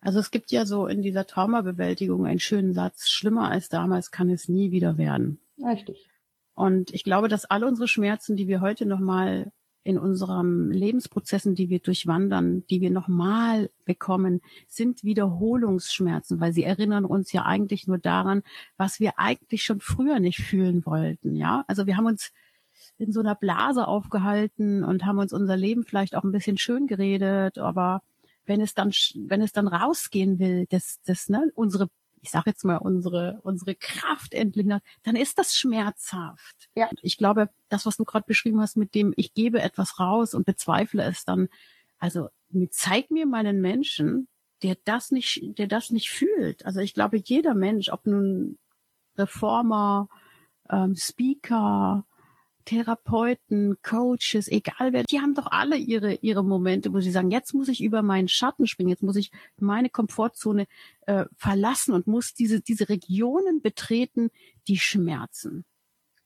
Also 0.01 0.19
es 0.19 0.31
gibt 0.31 0.51
ja 0.51 0.65
so 0.65 0.87
in 0.87 1.01
dieser 1.01 1.25
Traumabewältigung 1.25 2.25
einen 2.25 2.39
schönen 2.39 2.73
Satz, 2.73 3.07
schlimmer 3.07 3.49
als 3.49 3.69
damals 3.69 4.11
kann 4.11 4.29
es 4.29 4.49
nie 4.49 4.71
wieder 4.71 4.97
werden. 4.97 5.39
Richtig. 5.63 6.09
Und 6.55 6.91
ich 6.91 7.03
glaube, 7.03 7.27
dass 7.27 7.45
alle 7.45 7.67
unsere 7.67 7.87
Schmerzen, 7.87 8.35
die 8.35 8.47
wir 8.47 8.61
heute 8.61 8.87
nochmal 8.87 9.51
in 9.87 9.97
unseren 9.97 10.69
Lebensprozessen, 10.69 11.55
die 11.55 11.69
wir 11.69 11.79
durchwandern, 11.79 12.65
die 12.69 12.81
wir 12.81 12.91
nochmal 12.91 13.69
bekommen, 13.85 14.41
sind 14.67 15.05
Wiederholungsschmerzen, 15.05 16.41
weil 16.41 16.51
sie 16.51 16.63
erinnern 16.63 17.05
uns 17.05 17.31
ja 17.31 17.45
eigentlich 17.45 17.87
nur 17.87 17.97
daran, 17.97 18.43
was 18.75 18.99
wir 18.99 19.17
eigentlich 19.17 19.63
schon 19.63 19.79
früher 19.79 20.19
nicht 20.19 20.39
fühlen 20.39 20.85
wollten. 20.85 21.37
Ja, 21.37 21.63
also 21.67 21.87
wir 21.87 21.95
haben 21.95 22.05
uns 22.05 22.33
in 22.97 23.13
so 23.13 23.21
einer 23.21 23.35
Blase 23.35 23.87
aufgehalten 23.87 24.83
und 24.83 25.05
haben 25.05 25.19
uns 25.19 25.31
unser 25.31 25.55
Leben 25.55 25.85
vielleicht 25.85 26.15
auch 26.15 26.25
ein 26.25 26.33
bisschen 26.33 26.57
schön 26.57 26.87
geredet, 26.87 27.57
aber 27.57 28.01
wenn 28.45 28.59
es 28.59 28.73
dann, 28.73 28.91
wenn 29.15 29.41
es 29.41 29.53
dann 29.53 29.69
rausgehen 29.69 30.37
will, 30.37 30.65
das, 30.69 30.99
das, 31.05 31.29
ne, 31.29 31.49
unsere 31.55 31.87
ich 32.21 32.31
sage 32.31 32.49
jetzt 32.49 32.65
mal, 32.65 32.77
unsere, 32.77 33.39
unsere 33.43 33.75
Kraft 33.75 34.33
endlich 34.33 34.65
nach, 34.65 34.81
dann 35.03 35.15
ist 35.15 35.37
das 35.37 35.55
schmerzhaft. 35.55 36.69
Ja. 36.75 36.89
Ich 37.01 37.17
glaube, 37.17 37.49
das, 37.69 37.85
was 37.85 37.97
du 37.97 38.05
gerade 38.05 38.25
beschrieben 38.25 38.59
hast, 38.59 38.77
mit 38.77 38.95
dem 38.95 39.13
ich 39.15 39.33
gebe 39.33 39.61
etwas 39.61 39.99
raus 39.99 40.33
und 40.33 40.45
bezweifle 40.45 41.03
es 41.03 41.25
dann, 41.25 41.47
also 41.99 42.29
zeig 42.71 43.11
mir 43.11 43.25
mal 43.25 43.45
einen 43.45 43.61
Menschen, 43.61 44.27
der 44.63 44.77
das 44.85 45.11
nicht, 45.11 45.41
der 45.57 45.67
das 45.67 45.91
nicht 45.91 46.09
fühlt. 46.09 46.65
Also 46.65 46.79
ich 46.79 46.93
glaube, 46.93 47.17
jeder 47.17 47.53
Mensch, 47.53 47.89
ob 47.89 48.07
nun 48.07 48.57
Reformer, 49.17 50.09
ähm, 50.69 50.95
Speaker, 50.95 52.05
Therapeuten, 52.67 53.77
Coaches, 53.81 54.49
egal 54.49 54.91
wer, 54.91 55.03
die 55.03 55.21
haben 55.21 55.33
doch 55.33 55.47
alle 55.49 55.77
ihre, 55.77 56.15
ihre 56.15 56.43
Momente, 56.43 56.93
wo 56.93 56.99
sie 56.99 57.11
sagen, 57.11 57.31
jetzt 57.31 57.53
muss 57.53 57.69
ich 57.69 57.81
über 57.81 58.01
meinen 58.01 58.27
Schatten 58.27 58.67
springen, 58.67 58.89
jetzt 58.89 59.03
muss 59.03 59.15
ich 59.15 59.31
meine 59.57 59.89
Komfortzone 59.89 60.65
äh, 61.05 61.23
verlassen 61.37 61.93
und 61.93 62.07
muss 62.07 62.33
diese, 62.33 62.59
diese 62.59 62.89
Regionen 62.89 63.61
betreten, 63.61 64.31
die 64.67 64.77
schmerzen. 64.77 65.63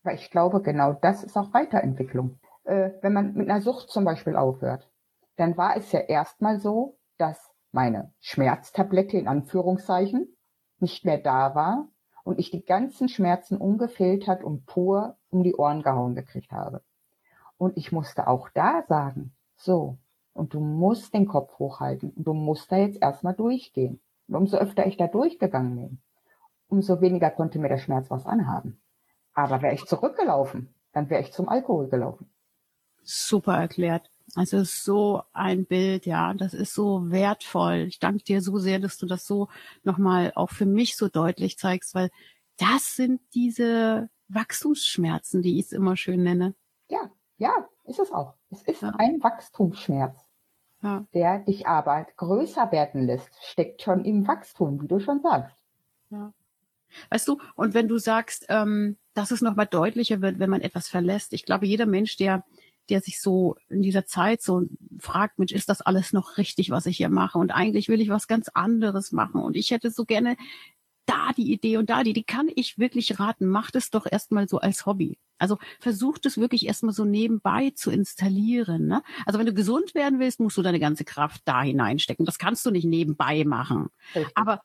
Weil 0.01 0.15
ich 0.15 0.31
glaube, 0.31 0.63
genau 0.63 0.93
das 0.93 1.23
ist 1.23 1.37
auch 1.37 1.53
Weiterentwicklung. 1.53 2.39
Äh, 2.63 2.89
wenn 3.01 3.13
man 3.13 3.33
mit 3.35 3.47
einer 3.47 3.61
Sucht 3.61 3.91
zum 3.91 4.03
Beispiel 4.03 4.35
aufhört, 4.35 4.89
dann 5.35 5.57
war 5.57 5.77
es 5.77 5.91
ja 5.91 5.99
erstmal 5.99 6.59
so, 6.59 6.97
dass 7.19 7.51
meine 7.71 8.15
Schmerztablette 8.19 9.15
in 9.15 9.27
Anführungszeichen 9.27 10.35
nicht 10.79 11.05
mehr 11.05 11.19
da 11.19 11.53
war 11.53 11.90
und 12.23 12.39
ich 12.39 12.51
die 12.51 12.63
ganzen 12.63 13.09
Schmerzen 13.09 13.57
ungefiltert 13.57 14.43
und 14.43 14.65
pur 14.65 15.17
um 15.29 15.43
die 15.43 15.55
Ohren 15.55 15.81
gehauen 15.81 16.15
gekriegt 16.15 16.51
habe. 16.51 16.81
Und 17.57 17.77
ich 17.77 17.91
musste 17.91 18.27
auch 18.27 18.49
da 18.49 18.83
sagen, 18.87 19.33
so, 19.55 19.97
und 20.33 20.53
du 20.53 20.59
musst 20.59 21.13
den 21.13 21.27
Kopf 21.27 21.59
hochhalten 21.59 22.11
und 22.11 22.25
du 22.25 22.33
musst 22.33 22.71
da 22.71 22.77
jetzt 22.77 23.01
erstmal 23.01 23.33
durchgehen. 23.33 23.99
Und 24.27 24.35
umso 24.35 24.57
öfter 24.57 24.85
ich 24.85 24.97
da 24.97 25.07
durchgegangen 25.07 25.75
bin, 25.75 26.01
umso 26.67 27.01
weniger 27.01 27.29
konnte 27.29 27.59
mir 27.59 27.69
der 27.69 27.77
Schmerz 27.77 28.09
was 28.09 28.25
anhaben. 28.25 28.81
Aber 29.33 29.61
wäre 29.61 29.73
ich 29.73 29.85
zurückgelaufen, 29.85 30.73
dann 30.93 31.09
wäre 31.09 31.21
ich 31.21 31.33
zum 31.33 31.49
Alkohol 31.49 31.89
gelaufen. 31.89 32.29
Super 33.03 33.57
erklärt. 33.57 34.09
Also 34.35 34.63
so 34.63 35.23
ein 35.33 35.65
Bild, 35.65 36.05
ja, 36.05 36.33
das 36.33 36.53
ist 36.53 36.73
so 36.73 37.09
wertvoll. 37.11 37.85
Ich 37.87 37.99
danke 37.99 38.23
dir 38.23 38.41
so 38.41 38.57
sehr, 38.57 38.79
dass 38.79 38.97
du 38.97 39.05
das 39.05 39.25
so 39.25 39.49
nochmal 39.83 40.31
auch 40.35 40.49
für 40.49 40.65
mich 40.65 40.95
so 40.95 41.09
deutlich 41.09 41.57
zeigst, 41.57 41.95
weil 41.95 42.09
das 42.57 42.95
sind 42.95 43.21
diese 43.33 44.09
Wachstumsschmerzen, 44.29 45.41
die 45.41 45.59
ich 45.59 45.65
es 45.67 45.71
immer 45.71 45.97
schön 45.97 46.23
nenne. 46.23 46.55
Ja, 46.89 47.11
ja, 47.37 47.67
ist 47.85 47.99
es 47.99 48.11
auch. 48.11 48.35
Es 48.49 48.61
ist 48.63 48.81
ja. 48.81 48.93
ein 48.97 49.21
Wachstumsschmerz, 49.21 50.17
ja. 50.81 51.05
der 51.13 51.39
dich 51.39 51.67
aber 51.67 52.05
größer 52.15 52.71
werden 52.71 53.05
lässt, 53.05 53.29
steckt 53.43 53.81
schon 53.81 54.05
im 54.05 54.27
Wachstum, 54.27 54.81
wie 54.81 54.87
du 54.87 54.99
schon 54.99 55.21
sagst. 55.21 55.57
Ja. 56.09 56.33
Weißt 57.09 57.27
du, 57.27 57.39
und 57.55 57.73
wenn 57.73 57.87
du 57.87 57.97
sagst, 57.97 58.45
ähm, 58.49 58.97
dass 59.13 59.31
es 59.31 59.41
nochmal 59.41 59.67
deutlicher 59.67 60.21
wird, 60.21 60.39
wenn 60.39 60.49
man 60.49 60.61
etwas 60.61 60.87
verlässt, 60.87 61.33
ich 61.33 61.45
glaube, 61.45 61.65
jeder 61.65 61.85
Mensch, 61.85 62.17
der 62.17 62.43
der 62.91 63.01
sich 63.01 63.19
so 63.19 63.55
in 63.69 63.81
dieser 63.81 64.05
Zeit 64.05 64.41
so 64.41 64.63
fragt, 64.99 65.39
Mensch, 65.39 65.51
ist 65.51 65.69
das 65.69 65.81
alles 65.81 66.13
noch 66.13 66.37
richtig, 66.37 66.69
was 66.69 66.85
ich 66.85 66.97
hier 66.97 67.09
mache? 67.09 67.39
Und 67.39 67.51
eigentlich 67.51 67.89
will 67.89 68.01
ich 68.01 68.09
was 68.09 68.27
ganz 68.27 68.49
anderes 68.49 69.11
machen. 69.11 69.41
Und 69.41 69.55
ich 69.55 69.71
hätte 69.71 69.89
so 69.89 70.05
gerne 70.05 70.37
da 71.05 71.31
die 71.35 71.51
Idee 71.51 71.77
und 71.77 71.89
da 71.89 72.03
die, 72.03 72.13
die 72.13 72.23
kann 72.23 72.49
ich 72.55 72.77
wirklich 72.77 73.19
raten. 73.19 73.47
Macht 73.47 73.75
es 73.75 73.89
doch 73.89 74.05
erstmal 74.09 74.47
so 74.47 74.59
als 74.59 74.85
Hobby. 74.85 75.17
Also 75.37 75.57
versucht 75.79 76.25
es 76.25 76.37
wirklich 76.37 76.67
erstmal 76.67 76.93
so 76.93 77.03
nebenbei 77.03 77.71
zu 77.71 77.89
installieren. 77.89 78.85
Ne? 78.87 79.01
Also 79.25 79.39
wenn 79.39 79.47
du 79.47 79.53
gesund 79.53 79.95
werden 79.95 80.19
willst, 80.19 80.39
musst 80.39 80.57
du 80.57 80.61
deine 80.61 80.79
ganze 80.79 81.03
Kraft 81.03 81.41
da 81.45 81.63
hineinstecken. 81.63 82.25
Das 82.25 82.37
kannst 82.37 82.65
du 82.65 82.71
nicht 82.71 82.85
nebenbei 82.85 83.43
machen. 83.43 83.89
Richtig. 84.13 84.31
Aber 84.35 84.61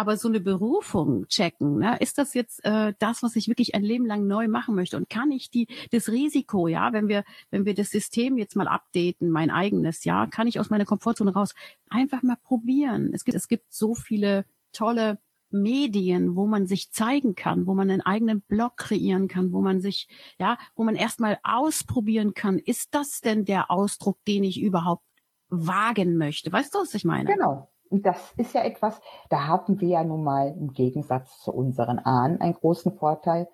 aber 0.00 0.16
so 0.16 0.28
eine 0.28 0.40
Berufung 0.40 1.28
checken, 1.28 1.76
ne? 1.76 1.98
ist 2.00 2.16
das 2.16 2.32
jetzt 2.32 2.64
äh, 2.64 2.94
das, 2.98 3.22
was 3.22 3.36
ich 3.36 3.48
wirklich 3.48 3.74
ein 3.74 3.82
Leben 3.82 4.06
lang 4.06 4.26
neu 4.26 4.48
machen 4.48 4.74
möchte? 4.74 4.96
Und 4.96 5.10
kann 5.10 5.30
ich 5.30 5.50
die 5.50 5.66
das 5.92 6.08
Risiko, 6.08 6.68
ja, 6.68 6.94
wenn 6.94 7.06
wir 7.06 7.22
wenn 7.50 7.66
wir 7.66 7.74
das 7.74 7.90
System 7.90 8.38
jetzt 8.38 8.56
mal 8.56 8.66
updaten, 8.66 9.30
mein 9.30 9.50
eigenes, 9.50 10.04
ja, 10.04 10.26
kann 10.26 10.46
ich 10.46 10.58
aus 10.58 10.70
meiner 10.70 10.86
Komfortzone 10.86 11.34
raus 11.34 11.54
einfach 11.90 12.22
mal 12.22 12.38
probieren. 12.42 13.10
Es 13.12 13.26
gibt 13.26 13.36
es 13.36 13.46
gibt 13.46 13.74
so 13.74 13.94
viele 13.94 14.46
tolle 14.72 15.18
Medien, 15.50 16.34
wo 16.34 16.46
man 16.46 16.66
sich 16.66 16.90
zeigen 16.92 17.34
kann, 17.34 17.66
wo 17.66 17.74
man 17.74 17.90
einen 17.90 18.00
eigenen 18.00 18.40
Blog 18.40 18.78
kreieren 18.78 19.28
kann, 19.28 19.52
wo 19.52 19.60
man 19.60 19.82
sich, 19.82 20.08
ja, 20.38 20.56
wo 20.76 20.82
man 20.82 20.96
erstmal 20.96 21.38
ausprobieren 21.42 22.32
kann, 22.32 22.58
ist 22.58 22.94
das 22.94 23.20
denn 23.20 23.44
der 23.44 23.70
Ausdruck, 23.70 24.16
den 24.26 24.44
ich 24.44 24.62
überhaupt 24.62 25.04
wagen 25.50 26.16
möchte? 26.16 26.50
Weißt 26.50 26.74
du, 26.74 26.78
was 26.78 26.94
ich 26.94 27.04
meine? 27.04 27.34
Genau. 27.34 27.69
Und 27.90 28.06
das 28.06 28.32
ist 28.36 28.54
ja 28.54 28.62
etwas, 28.62 29.00
da 29.28 29.46
haben 29.46 29.80
wir 29.80 29.88
ja 29.88 30.04
nun 30.04 30.22
mal 30.22 30.54
im 30.56 30.72
Gegensatz 30.72 31.40
zu 31.40 31.52
unseren 31.52 31.98
Ahnen 31.98 32.40
einen 32.40 32.54
großen 32.54 32.92
Vorteil 32.92 33.48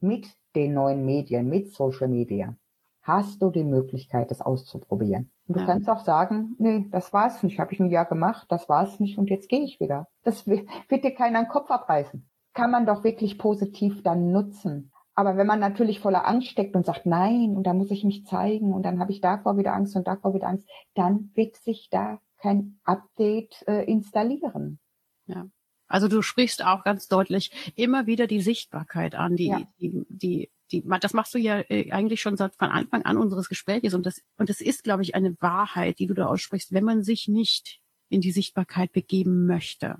mit 0.00 0.26
den 0.56 0.74
neuen 0.74 1.04
Medien, 1.04 1.48
mit 1.48 1.72
Social 1.72 2.08
Media. 2.08 2.56
Hast 3.02 3.42
du 3.42 3.50
die 3.50 3.64
Möglichkeit, 3.64 4.30
das 4.30 4.40
auszuprobieren? 4.40 5.30
Und 5.46 5.56
du 5.56 5.60
ja. 5.60 5.66
kannst 5.66 5.90
auch 5.90 6.00
sagen, 6.00 6.54
nee, 6.58 6.86
das 6.90 7.12
war's 7.12 7.42
nicht, 7.42 7.58
habe 7.58 7.72
ich 7.72 7.80
ein 7.80 7.90
Jahr 7.90 8.06
gemacht, 8.06 8.46
das 8.48 8.68
war's 8.68 8.98
nicht 9.00 9.18
und 9.18 9.28
jetzt 9.28 9.48
gehe 9.48 9.62
ich 9.62 9.80
wieder. 9.80 10.08
Das 10.22 10.46
wird 10.46 10.68
dir 10.90 11.14
keiner 11.14 11.42
den 11.42 11.48
Kopf 11.48 11.70
abreißen. 11.70 12.26
Kann 12.54 12.70
man 12.70 12.86
doch 12.86 13.04
wirklich 13.04 13.38
positiv 13.38 14.02
dann 14.02 14.30
nutzen. 14.30 14.92
Aber 15.14 15.36
wenn 15.36 15.46
man 15.46 15.60
natürlich 15.60 16.00
voller 16.00 16.26
Angst 16.26 16.48
steckt 16.48 16.74
und 16.74 16.86
sagt, 16.86 17.04
nein, 17.04 17.56
und 17.56 17.66
da 17.66 17.74
muss 17.74 17.90
ich 17.90 18.04
mich 18.04 18.24
zeigen 18.24 18.72
und 18.72 18.84
dann 18.84 18.98
habe 18.98 19.12
ich 19.12 19.20
davor 19.20 19.58
wieder 19.58 19.74
Angst 19.74 19.94
und 19.96 20.06
davor 20.06 20.32
wieder 20.32 20.46
Angst, 20.46 20.66
dann 20.94 21.30
wird 21.34 21.56
sich 21.56 21.88
da 21.90 22.18
kein 22.42 22.78
Update 22.84 23.64
äh, 23.66 23.84
installieren. 23.84 24.80
Ja. 25.26 25.48
Also 25.86 26.08
du 26.08 26.22
sprichst 26.22 26.64
auch 26.64 26.84
ganz 26.84 27.06
deutlich 27.06 27.50
immer 27.76 28.06
wieder 28.06 28.26
die 28.26 28.40
Sichtbarkeit 28.40 29.14
an, 29.14 29.36
die, 29.36 29.48
ja. 29.48 29.62
die, 29.78 30.04
die, 30.08 30.50
die, 30.70 30.84
das 31.00 31.12
machst 31.12 31.34
du 31.34 31.38
ja 31.38 31.60
äh, 31.68 31.92
eigentlich 31.92 32.20
schon 32.20 32.36
seit 32.36 32.54
von 32.56 32.70
Anfang 32.70 33.02
an 33.02 33.18
unseres 33.18 33.48
Gesprächs 33.48 33.94
und 33.94 34.06
das, 34.06 34.22
und 34.38 34.48
das 34.48 34.60
ist, 34.60 34.84
glaube 34.84 35.02
ich, 35.02 35.14
eine 35.14 35.36
Wahrheit, 35.40 35.98
die 35.98 36.06
du 36.06 36.14
da 36.14 36.26
aussprichst, 36.26 36.72
wenn 36.72 36.84
man 36.84 37.02
sich 37.02 37.28
nicht 37.28 37.80
in 38.08 38.20
die 38.20 38.32
Sichtbarkeit 38.32 38.92
begeben 38.92 39.46
möchte 39.46 39.98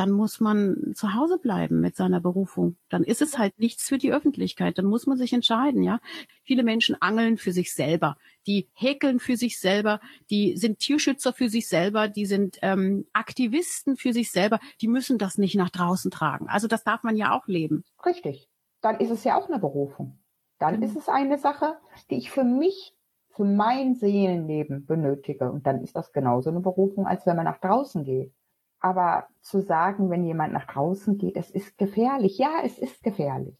dann 0.00 0.12
muss 0.12 0.40
man 0.40 0.94
zu 0.94 1.12
Hause 1.12 1.36
bleiben 1.36 1.82
mit 1.82 1.94
seiner 1.94 2.22
Berufung. 2.22 2.76
Dann 2.88 3.04
ist 3.04 3.20
es 3.20 3.36
halt 3.36 3.58
nichts 3.58 3.86
für 3.86 3.98
die 3.98 4.14
Öffentlichkeit. 4.14 4.78
Dann 4.78 4.86
muss 4.86 5.06
man 5.06 5.18
sich 5.18 5.34
entscheiden, 5.34 5.82
ja. 5.82 6.00
Viele 6.42 6.62
Menschen 6.62 6.96
angeln 7.02 7.36
für 7.36 7.52
sich 7.52 7.74
selber. 7.74 8.16
Die 8.46 8.70
häkeln 8.72 9.20
für 9.20 9.36
sich 9.36 9.60
selber. 9.60 10.00
Die 10.30 10.56
sind 10.56 10.78
Tierschützer 10.78 11.34
für 11.34 11.50
sich 11.50 11.68
selber. 11.68 12.08
Die 12.08 12.24
sind 12.24 12.56
ähm, 12.62 13.08
Aktivisten 13.12 13.98
für 13.98 14.14
sich 14.14 14.32
selber. 14.32 14.58
Die 14.80 14.88
müssen 14.88 15.18
das 15.18 15.36
nicht 15.36 15.54
nach 15.54 15.68
draußen 15.68 16.10
tragen. 16.10 16.48
Also 16.48 16.66
das 16.66 16.82
darf 16.82 17.02
man 17.02 17.18
ja 17.18 17.36
auch 17.36 17.46
leben. 17.46 17.84
Richtig. 18.06 18.48
Dann 18.80 19.00
ist 19.00 19.10
es 19.10 19.22
ja 19.24 19.36
auch 19.36 19.50
eine 19.50 19.58
Berufung. 19.58 20.18
Dann 20.58 20.78
mhm. 20.78 20.82
ist 20.82 20.96
es 20.96 21.10
eine 21.10 21.36
Sache, 21.36 21.76
die 22.08 22.16
ich 22.16 22.30
für 22.30 22.44
mich, 22.44 22.94
für 23.28 23.44
mein 23.44 23.96
Seelenleben 23.96 24.86
benötige. 24.86 25.52
Und 25.52 25.66
dann 25.66 25.82
ist 25.82 25.94
das 25.94 26.10
genauso 26.14 26.48
eine 26.48 26.60
Berufung, 26.60 27.06
als 27.06 27.26
wenn 27.26 27.36
man 27.36 27.44
nach 27.44 27.60
draußen 27.60 28.02
geht. 28.02 28.32
Aber 28.80 29.28
zu 29.42 29.60
sagen, 29.60 30.10
wenn 30.10 30.24
jemand 30.24 30.52
nach 30.52 30.66
draußen 30.66 31.18
geht, 31.18 31.36
es 31.36 31.50
ist 31.50 31.76
gefährlich. 31.76 32.38
Ja, 32.38 32.62
es 32.64 32.78
ist 32.78 33.02
gefährlich. 33.02 33.56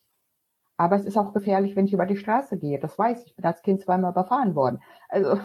Aber 0.76 0.96
es 0.96 1.04
ist 1.04 1.18
auch 1.18 1.35
gefährlich, 1.35 1.76
wenn 1.76 1.85
ich 1.85 1.92
über 1.92 2.06
die 2.06 2.16
Straße 2.16 2.59
gehe. 2.59 2.78
Das 2.78 2.98
weiß 2.98 3.20
ich. 3.20 3.26
Ich 3.28 3.37
bin 3.37 3.44
als 3.44 3.62
Kind 3.62 3.83
zweimal 3.83 4.12
überfahren 4.12 4.54
worden. 4.54 4.80
Also 5.09 5.38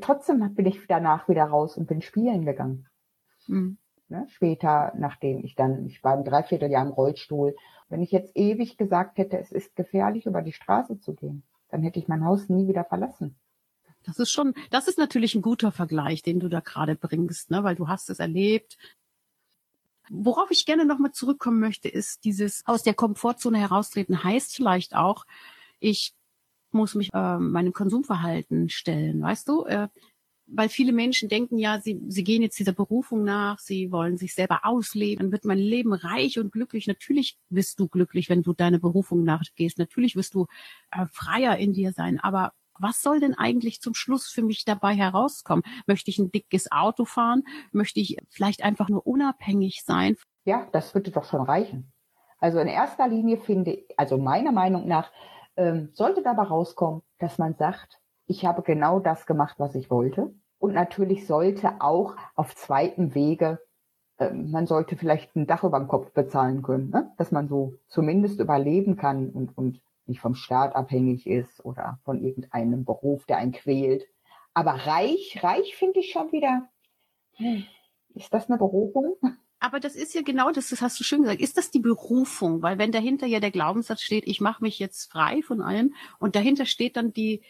trotzdem 0.00 0.54
bin 0.54 0.66
ich 0.66 0.84
danach 0.88 1.28
wieder 1.28 1.44
raus 1.44 1.76
und 1.76 1.86
bin 1.86 2.02
spielen 2.02 2.44
gegangen. 2.44 2.88
Mhm. 3.46 3.78
Ne? 4.08 4.26
Später, 4.28 4.92
nachdem 4.96 5.44
ich 5.44 5.54
dann, 5.54 5.86
ich 5.86 6.02
war 6.02 6.16
ein 6.16 6.24
Dreivierteljahr 6.24 6.84
im 6.84 6.92
Rollstuhl. 6.92 7.54
Wenn 7.88 8.02
ich 8.02 8.10
jetzt 8.10 8.36
ewig 8.36 8.76
gesagt 8.76 9.18
hätte, 9.18 9.38
es 9.38 9.52
ist 9.52 9.76
gefährlich, 9.76 10.26
über 10.26 10.42
die 10.42 10.52
Straße 10.52 10.98
zu 10.98 11.14
gehen, 11.14 11.44
dann 11.68 11.82
hätte 11.82 11.98
ich 11.98 12.08
mein 12.08 12.24
Haus 12.24 12.48
nie 12.48 12.66
wieder 12.66 12.84
verlassen. 12.84 13.38
Das 14.04 14.18
ist 14.18 14.30
schon, 14.30 14.54
das 14.70 14.88
ist 14.88 14.98
natürlich 14.98 15.34
ein 15.34 15.42
guter 15.42 15.70
Vergleich, 15.70 16.22
den 16.22 16.40
du 16.40 16.48
da 16.48 16.60
gerade 16.60 16.96
bringst, 16.96 17.50
ne? 17.50 17.62
weil 17.62 17.76
du 17.76 17.88
hast 17.88 18.10
es 18.10 18.18
erlebt, 18.18 18.76
Worauf 20.10 20.50
ich 20.50 20.66
gerne 20.66 20.84
nochmal 20.84 21.12
zurückkommen 21.12 21.60
möchte, 21.60 21.88
ist 21.88 22.24
dieses 22.24 22.62
aus 22.66 22.82
der 22.82 22.94
Komfortzone 22.94 23.58
heraustreten 23.58 24.24
heißt 24.24 24.54
vielleicht 24.54 24.94
auch, 24.94 25.24
ich 25.78 26.14
muss 26.70 26.94
mich 26.94 27.10
äh, 27.12 27.38
meinem 27.38 27.72
Konsumverhalten 27.72 28.68
stellen, 28.68 29.22
weißt 29.22 29.48
du? 29.48 29.64
Äh, 29.64 29.88
weil 30.46 30.68
viele 30.68 30.92
Menschen 30.92 31.28
denken 31.28 31.58
ja, 31.58 31.80
sie, 31.80 32.00
sie 32.08 32.24
gehen 32.24 32.42
jetzt 32.42 32.58
dieser 32.58 32.72
Berufung 32.72 33.24
nach, 33.24 33.58
sie 33.58 33.90
wollen 33.90 34.18
sich 34.18 34.34
selber 34.34 34.60
ausleben, 34.64 35.24
dann 35.24 35.32
wird 35.32 35.44
mein 35.44 35.58
Leben 35.58 35.92
reich 35.92 36.38
und 36.38 36.52
glücklich. 36.52 36.86
Natürlich 36.86 37.38
wirst 37.48 37.80
du 37.80 37.88
glücklich, 37.88 38.28
wenn 38.28 38.42
du 38.42 38.52
deine 38.52 38.78
Berufung 38.78 39.24
nachgehst. 39.24 39.78
Natürlich 39.78 40.16
wirst 40.16 40.34
du 40.34 40.46
äh, 40.90 41.06
freier 41.06 41.56
in 41.56 41.72
dir 41.72 41.92
sein. 41.92 42.20
Aber 42.20 42.52
was 42.82 43.00
soll 43.00 43.20
denn 43.20 43.34
eigentlich 43.34 43.80
zum 43.80 43.94
Schluss 43.94 44.28
für 44.28 44.42
mich 44.42 44.64
dabei 44.64 44.94
herauskommen? 44.94 45.62
Möchte 45.86 46.10
ich 46.10 46.18
ein 46.18 46.32
dickes 46.32 46.70
Auto 46.70 47.04
fahren? 47.04 47.44
Möchte 47.70 48.00
ich 48.00 48.18
vielleicht 48.28 48.62
einfach 48.62 48.88
nur 48.88 49.06
unabhängig 49.06 49.84
sein? 49.84 50.16
Ja, 50.44 50.66
das 50.72 50.94
würde 50.94 51.10
doch 51.10 51.24
schon 51.24 51.42
reichen. 51.42 51.92
Also 52.38 52.58
in 52.58 52.66
erster 52.66 53.06
Linie 53.06 53.38
finde, 53.38 53.84
also 53.96 54.18
meiner 54.18 54.50
Meinung 54.50 54.88
nach, 54.88 55.12
ähm, 55.56 55.90
sollte 55.92 56.22
dabei 56.22 56.42
rauskommen, 56.42 57.02
dass 57.18 57.38
man 57.38 57.54
sagt, 57.54 58.00
ich 58.26 58.44
habe 58.44 58.62
genau 58.62 58.98
das 58.98 59.26
gemacht, 59.26 59.56
was 59.58 59.74
ich 59.74 59.90
wollte. 59.90 60.34
Und 60.58 60.74
natürlich 60.74 61.26
sollte 61.26 61.80
auch 61.80 62.16
auf 62.34 62.54
zweitem 62.56 63.14
Wege, 63.14 63.60
äh, 64.18 64.32
man 64.32 64.66
sollte 64.66 64.96
vielleicht 64.96 65.36
ein 65.36 65.46
Dach 65.46 65.64
über 65.64 65.78
dem 65.78 65.88
Kopf 65.88 66.12
bezahlen 66.12 66.62
können, 66.62 66.90
ne? 66.90 67.12
dass 67.16 67.30
man 67.32 67.48
so 67.48 67.74
zumindest 67.88 68.40
überleben 68.40 68.96
kann 68.96 69.30
und, 69.30 69.56
und 69.56 69.80
nicht 70.12 70.20
vom 70.20 70.34
Staat 70.34 70.76
abhängig 70.76 71.26
ist 71.26 71.64
oder 71.64 71.98
von 72.04 72.22
irgendeinem 72.22 72.84
Beruf, 72.84 73.24
der 73.26 73.38
einen 73.38 73.52
quält. 73.52 74.06
Aber 74.54 74.72
reich, 74.72 75.40
reich 75.42 75.74
finde 75.76 76.00
ich 76.00 76.12
schon 76.12 76.30
wieder, 76.32 76.68
hm, 77.36 77.64
ist 78.14 78.32
das 78.32 78.48
eine 78.48 78.58
Berufung? 78.58 79.16
Aber 79.58 79.80
das 79.80 79.94
ist 79.94 80.14
ja 80.14 80.22
genau 80.22 80.50
das, 80.50 80.68
das 80.68 80.82
hast 80.82 80.98
du 81.00 81.04
schön 81.04 81.22
gesagt. 81.22 81.40
Ist 81.40 81.56
das 81.56 81.70
die 81.70 81.80
Berufung? 81.80 82.62
Weil 82.62 82.78
wenn 82.78 82.92
dahinter 82.92 83.26
ja 83.26 83.40
der 83.40 83.52
Glaubenssatz 83.52 84.02
steht, 84.02 84.26
ich 84.26 84.40
mache 84.40 84.62
mich 84.62 84.78
jetzt 84.78 85.10
frei 85.10 85.40
von 85.42 85.62
allem 85.62 85.94
und 86.18 86.36
dahinter 86.36 86.66
steht 86.66 86.96
dann 86.96 87.12
die, 87.12 87.42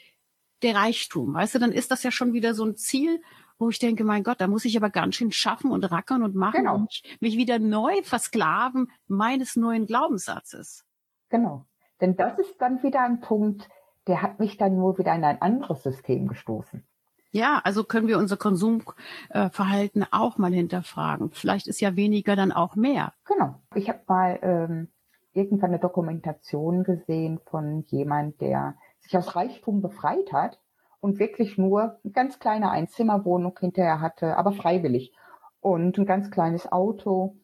der 0.62 0.77
Reichtum, 0.77 1.35
weißt 1.35 1.57
du, 1.57 1.59
dann 1.59 1.72
ist 1.72 1.90
das 1.90 2.03
ja 2.03 2.12
schon 2.12 2.33
wieder 2.33 2.55
so 2.55 2.64
ein 2.64 2.77
Ziel, 2.77 3.20
wo 3.59 3.70
ich 3.70 3.79
denke, 3.79 4.05
mein 4.05 4.22
Gott, 4.25 4.40
da 4.40 4.46
muss 4.46 4.64
ich 4.64 4.77
aber 4.77 4.90
ganz 4.90 5.16
schön 5.16 5.33
schaffen 5.33 5.70
und 5.70 5.85
rackern 5.85 6.22
und 6.22 6.35
machen 6.35 6.64
genau. 6.64 6.75
und 6.77 7.03
mich 7.20 7.37
wieder 7.37 7.59
neu 7.59 8.03
versklaven 8.03 8.90
meines 9.07 9.57
neuen 9.57 9.87
Glaubenssatzes. 9.87 10.85
Genau. 11.31 11.66
Denn 12.02 12.16
das 12.16 12.38
ist 12.38 12.60
dann 12.60 12.82
wieder 12.82 13.00
ein 13.00 13.20
Punkt, 13.20 13.68
der 14.08 14.20
hat 14.20 14.40
mich 14.40 14.58
dann 14.58 14.76
nur 14.76 14.98
wieder 14.98 15.14
in 15.14 15.24
ein 15.24 15.40
anderes 15.40 15.82
System 15.84 16.26
gestoßen. 16.26 16.84
Ja, 17.30 17.62
also 17.64 17.84
können 17.84 18.08
wir 18.08 18.18
unser 18.18 18.36
Konsumverhalten 18.36 20.04
auch 20.10 20.36
mal 20.36 20.52
hinterfragen. 20.52 21.30
Vielleicht 21.30 21.66
ist 21.66 21.80
ja 21.80 21.96
weniger 21.96 22.36
dann 22.36 22.52
auch 22.52 22.76
mehr. 22.76 23.14
Genau. 23.24 23.54
Ich 23.74 23.88
habe 23.88 24.00
mal 24.06 24.38
ähm, 24.42 24.88
irgendwann 25.32 25.70
eine 25.70 25.78
Dokumentation 25.78 26.84
gesehen 26.84 27.40
von 27.46 27.84
jemand, 27.86 28.40
der 28.40 28.76
sich 28.98 29.16
aus 29.16 29.34
Reichtum 29.34 29.80
befreit 29.80 30.32
hat 30.32 30.60
und 31.00 31.18
wirklich 31.18 31.56
nur 31.56 31.98
eine 32.04 32.12
ganz 32.12 32.38
kleine 32.38 32.70
Einzimmerwohnung 32.70 33.56
hinterher 33.58 34.00
hatte, 34.00 34.36
aber 34.36 34.52
freiwillig 34.52 35.14
und 35.60 35.96
ein 35.96 36.06
ganz 36.06 36.30
kleines 36.30 36.70
Auto. 36.70 37.36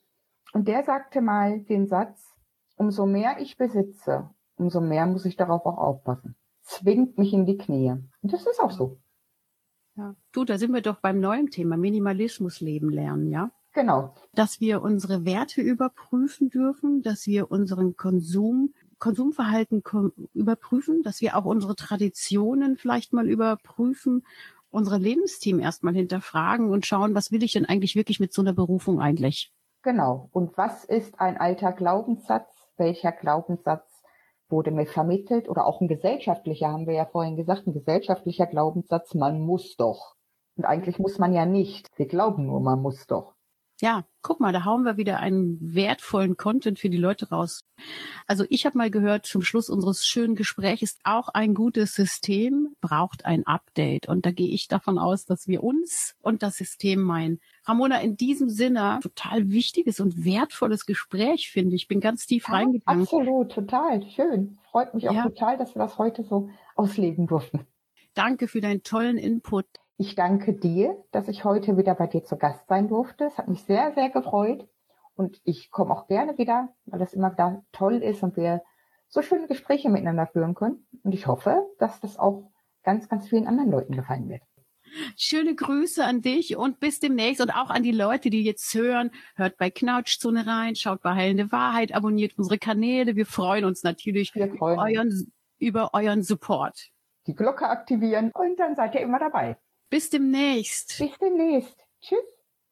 Und 0.52 0.68
der 0.68 0.82
sagte 0.82 1.22
mal 1.22 1.60
den 1.60 1.86
Satz, 1.86 2.34
umso 2.76 3.06
mehr 3.06 3.36
ich 3.40 3.56
besitze, 3.56 4.30
umso 4.58 4.80
mehr 4.80 5.06
muss 5.06 5.24
ich 5.24 5.36
darauf 5.36 5.64
auch 5.66 5.78
aufpassen. 5.78 6.36
Zwingt 6.62 7.18
mich 7.18 7.32
in 7.32 7.46
die 7.46 7.56
Knie. 7.56 7.92
Und 8.22 8.32
das 8.32 8.46
ist 8.46 8.60
auch 8.60 8.70
so. 8.70 8.98
Ja. 9.96 10.14
Du, 10.32 10.44
da 10.44 10.58
sind 10.58 10.72
wir 10.72 10.82
doch 10.82 11.00
beim 11.00 11.18
neuen 11.18 11.50
Thema 11.50 11.76
Minimalismus 11.76 12.60
leben 12.60 12.90
lernen, 12.90 13.30
ja? 13.30 13.50
Genau. 13.72 14.14
Dass 14.32 14.60
wir 14.60 14.82
unsere 14.82 15.24
Werte 15.24 15.60
überprüfen 15.60 16.50
dürfen, 16.50 17.02
dass 17.02 17.26
wir 17.26 17.50
unseren 17.50 17.96
Konsum, 17.96 18.74
Konsumverhalten 18.98 19.82
überprüfen, 20.34 21.02
dass 21.02 21.20
wir 21.20 21.36
auch 21.36 21.44
unsere 21.44 21.76
Traditionen 21.76 22.76
vielleicht 22.76 23.12
mal 23.12 23.28
überprüfen, 23.28 24.24
unsere 24.70 24.98
Lebensteam 24.98 25.60
erstmal 25.60 25.94
hinterfragen 25.94 26.70
und 26.70 26.86
schauen, 26.86 27.14
was 27.14 27.30
will 27.30 27.42
ich 27.42 27.52
denn 27.52 27.66
eigentlich 27.66 27.96
wirklich 27.96 28.20
mit 28.20 28.32
so 28.32 28.42
einer 28.42 28.52
Berufung 28.52 29.00
eigentlich? 29.00 29.52
Genau. 29.82 30.28
Und 30.32 30.56
was 30.56 30.84
ist 30.84 31.20
ein 31.20 31.36
alter 31.36 31.72
Glaubenssatz? 31.72 32.48
Welcher 32.76 33.12
Glaubenssatz 33.12 33.97
wurde 34.50 34.70
mir 34.70 34.86
vermittelt 34.86 35.48
oder 35.48 35.66
auch 35.66 35.80
ein 35.80 35.88
gesellschaftlicher, 35.88 36.68
haben 36.68 36.86
wir 36.86 36.94
ja 36.94 37.06
vorhin 37.06 37.36
gesagt, 37.36 37.66
ein 37.66 37.72
gesellschaftlicher 37.72 38.46
Glaubenssatz, 38.46 39.14
man 39.14 39.40
muss 39.40 39.76
doch. 39.76 40.14
Und 40.56 40.64
eigentlich 40.64 40.98
muss 40.98 41.18
man 41.18 41.32
ja 41.32 41.46
nicht. 41.46 41.86
Wir 41.96 42.06
glauben 42.06 42.46
nur, 42.46 42.60
man 42.60 42.82
muss 42.82 43.06
doch. 43.06 43.34
Ja, 43.80 44.04
guck 44.22 44.40
mal, 44.40 44.52
da 44.52 44.64
hauen 44.64 44.82
wir 44.82 44.96
wieder 44.96 45.20
einen 45.20 45.58
wertvollen 45.60 46.36
Content 46.36 46.80
für 46.80 46.90
die 46.90 46.96
Leute 46.96 47.28
raus. 47.28 47.64
Also 48.26 48.44
ich 48.48 48.66
habe 48.66 48.76
mal 48.76 48.90
gehört, 48.90 49.24
zum 49.24 49.42
Schluss 49.42 49.70
unseres 49.70 50.04
schönen 50.04 50.34
Gesprächs 50.34 50.82
ist 50.82 51.00
auch 51.04 51.28
ein 51.28 51.54
gutes 51.54 51.94
System, 51.94 52.74
braucht 52.80 53.24
ein 53.24 53.46
Update. 53.46 54.08
Und 54.08 54.26
da 54.26 54.32
gehe 54.32 54.48
ich 54.48 54.66
davon 54.66 54.98
aus, 54.98 55.26
dass 55.26 55.46
wir 55.46 55.62
uns 55.62 56.16
und 56.20 56.42
das 56.42 56.56
System 56.56 57.00
meinen. 57.00 57.38
Ramona, 57.66 58.00
in 58.00 58.16
diesem 58.16 58.48
Sinne, 58.48 58.98
total 59.00 59.50
wichtiges 59.50 60.00
und 60.00 60.24
wertvolles 60.24 60.84
Gespräch, 60.84 61.50
finde 61.52 61.76
ich. 61.76 61.86
bin 61.86 62.00
ganz 62.00 62.26
tief 62.26 62.48
ja, 62.48 62.54
reingegangen. 62.54 63.02
Absolut, 63.02 63.52
total. 63.52 64.02
Schön. 64.10 64.58
Freut 64.72 64.92
mich 64.94 65.08
auch 65.08 65.14
ja. 65.14 65.22
total, 65.22 65.56
dass 65.56 65.76
wir 65.76 65.82
das 65.82 65.98
heute 65.98 66.24
so 66.24 66.50
ausleben 66.74 67.28
durften. 67.28 67.64
Danke 68.14 68.48
für 68.48 68.60
deinen 68.60 68.82
tollen 68.82 69.18
Input. 69.18 69.66
Ich 70.00 70.14
danke 70.14 70.52
dir, 70.52 70.96
dass 71.10 71.26
ich 71.26 71.44
heute 71.44 71.76
wieder 71.76 71.96
bei 71.96 72.06
dir 72.06 72.22
zu 72.22 72.38
Gast 72.38 72.68
sein 72.68 72.86
durfte. 72.86 73.24
Es 73.24 73.36
hat 73.36 73.48
mich 73.48 73.64
sehr, 73.64 73.92
sehr 73.94 74.10
gefreut. 74.10 74.68
Und 75.16 75.40
ich 75.42 75.72
komme 75.72 75.92
auch 75.92 76.06
gerne 76.06 76.38
wieder, 76.38 76.72
weil 76.86 77.00
das 77.00 77.14
immer 77.14 77.32
wieder 77.32 77.64
toll 77.72 77.96
ist 77.96 78.22
und 78.22 78.36
wir 78.36 78.62
so 79.08 79.22
schöne 79.22 79.48
Gespräche 79.48 79.90
miteinander 79.90 80.28
führen 80.28 80.54
können. 80.54 80.86
Und 81.02 81.12
ich 81.12 81.26
hoffe, 81.26 81.66
dass 81.80 81.98
das 81.98 82.16
auch 82.16 82.48
ganz, 82.84 83.08
ganz 83.08 83.26
vielen 83.28 83.48
anderen 83.48 83.72
Leuten 83.72 83.96
gefallen 83.96 84.28
wird. 84.28 84.42
Schöne 85.16 85.56
Grüße 85.56 86.04
an 86.04 86.22
dich 86.22 86.56
und 86.56 86.78
bis 86.78 87.00
demnächst 87.00 87.40
und 87.40 87.50
auch 87.50 87.70
an 87.70 87.82
die 87.82 87.90
Leute, 87.90 88.30
die 88.30 88.44
jetzt 88.44 88.72
hören. 88.74 89.10
Hört 89.34 89.58
bei 89.58 89.68
Knautschzone 89.68 90.46
rein, 90.46 90.76
schaut 90.76 91.02
bei 91.02 91.16
Heilende 91.16 91.50
Wahrheit, 91.50 91.92
abonniert 91.92 92.38
unsere 92.38 92.58
Kanäle. 92.58 93.16
Wir 93.16 93.26
freuen 93.26 93.64
uns 93.64 93.82
natürlich 93.82 94.30
freuen 94.30 94.78
euren, 94.78 95.32
über 95.58 95.90
euren 95.92 96.22
Support. 96.22 96.90
Die 97.26 97.34
Glocke 97.34 97.68
aktivieren 97.68 98.30
und 98.32 98.60
dann 98.60 98.76
seid 98.76 98.94
ihr 98.94 99.00
immer 99.00 99.18
dabei. 99.18 99.58
Bis 99.90 100.10
demnächst. 100.10 100.98
Bis 100.98 101.18
demnächst. 101.18 101.76
Tschüss. 102.00 102.37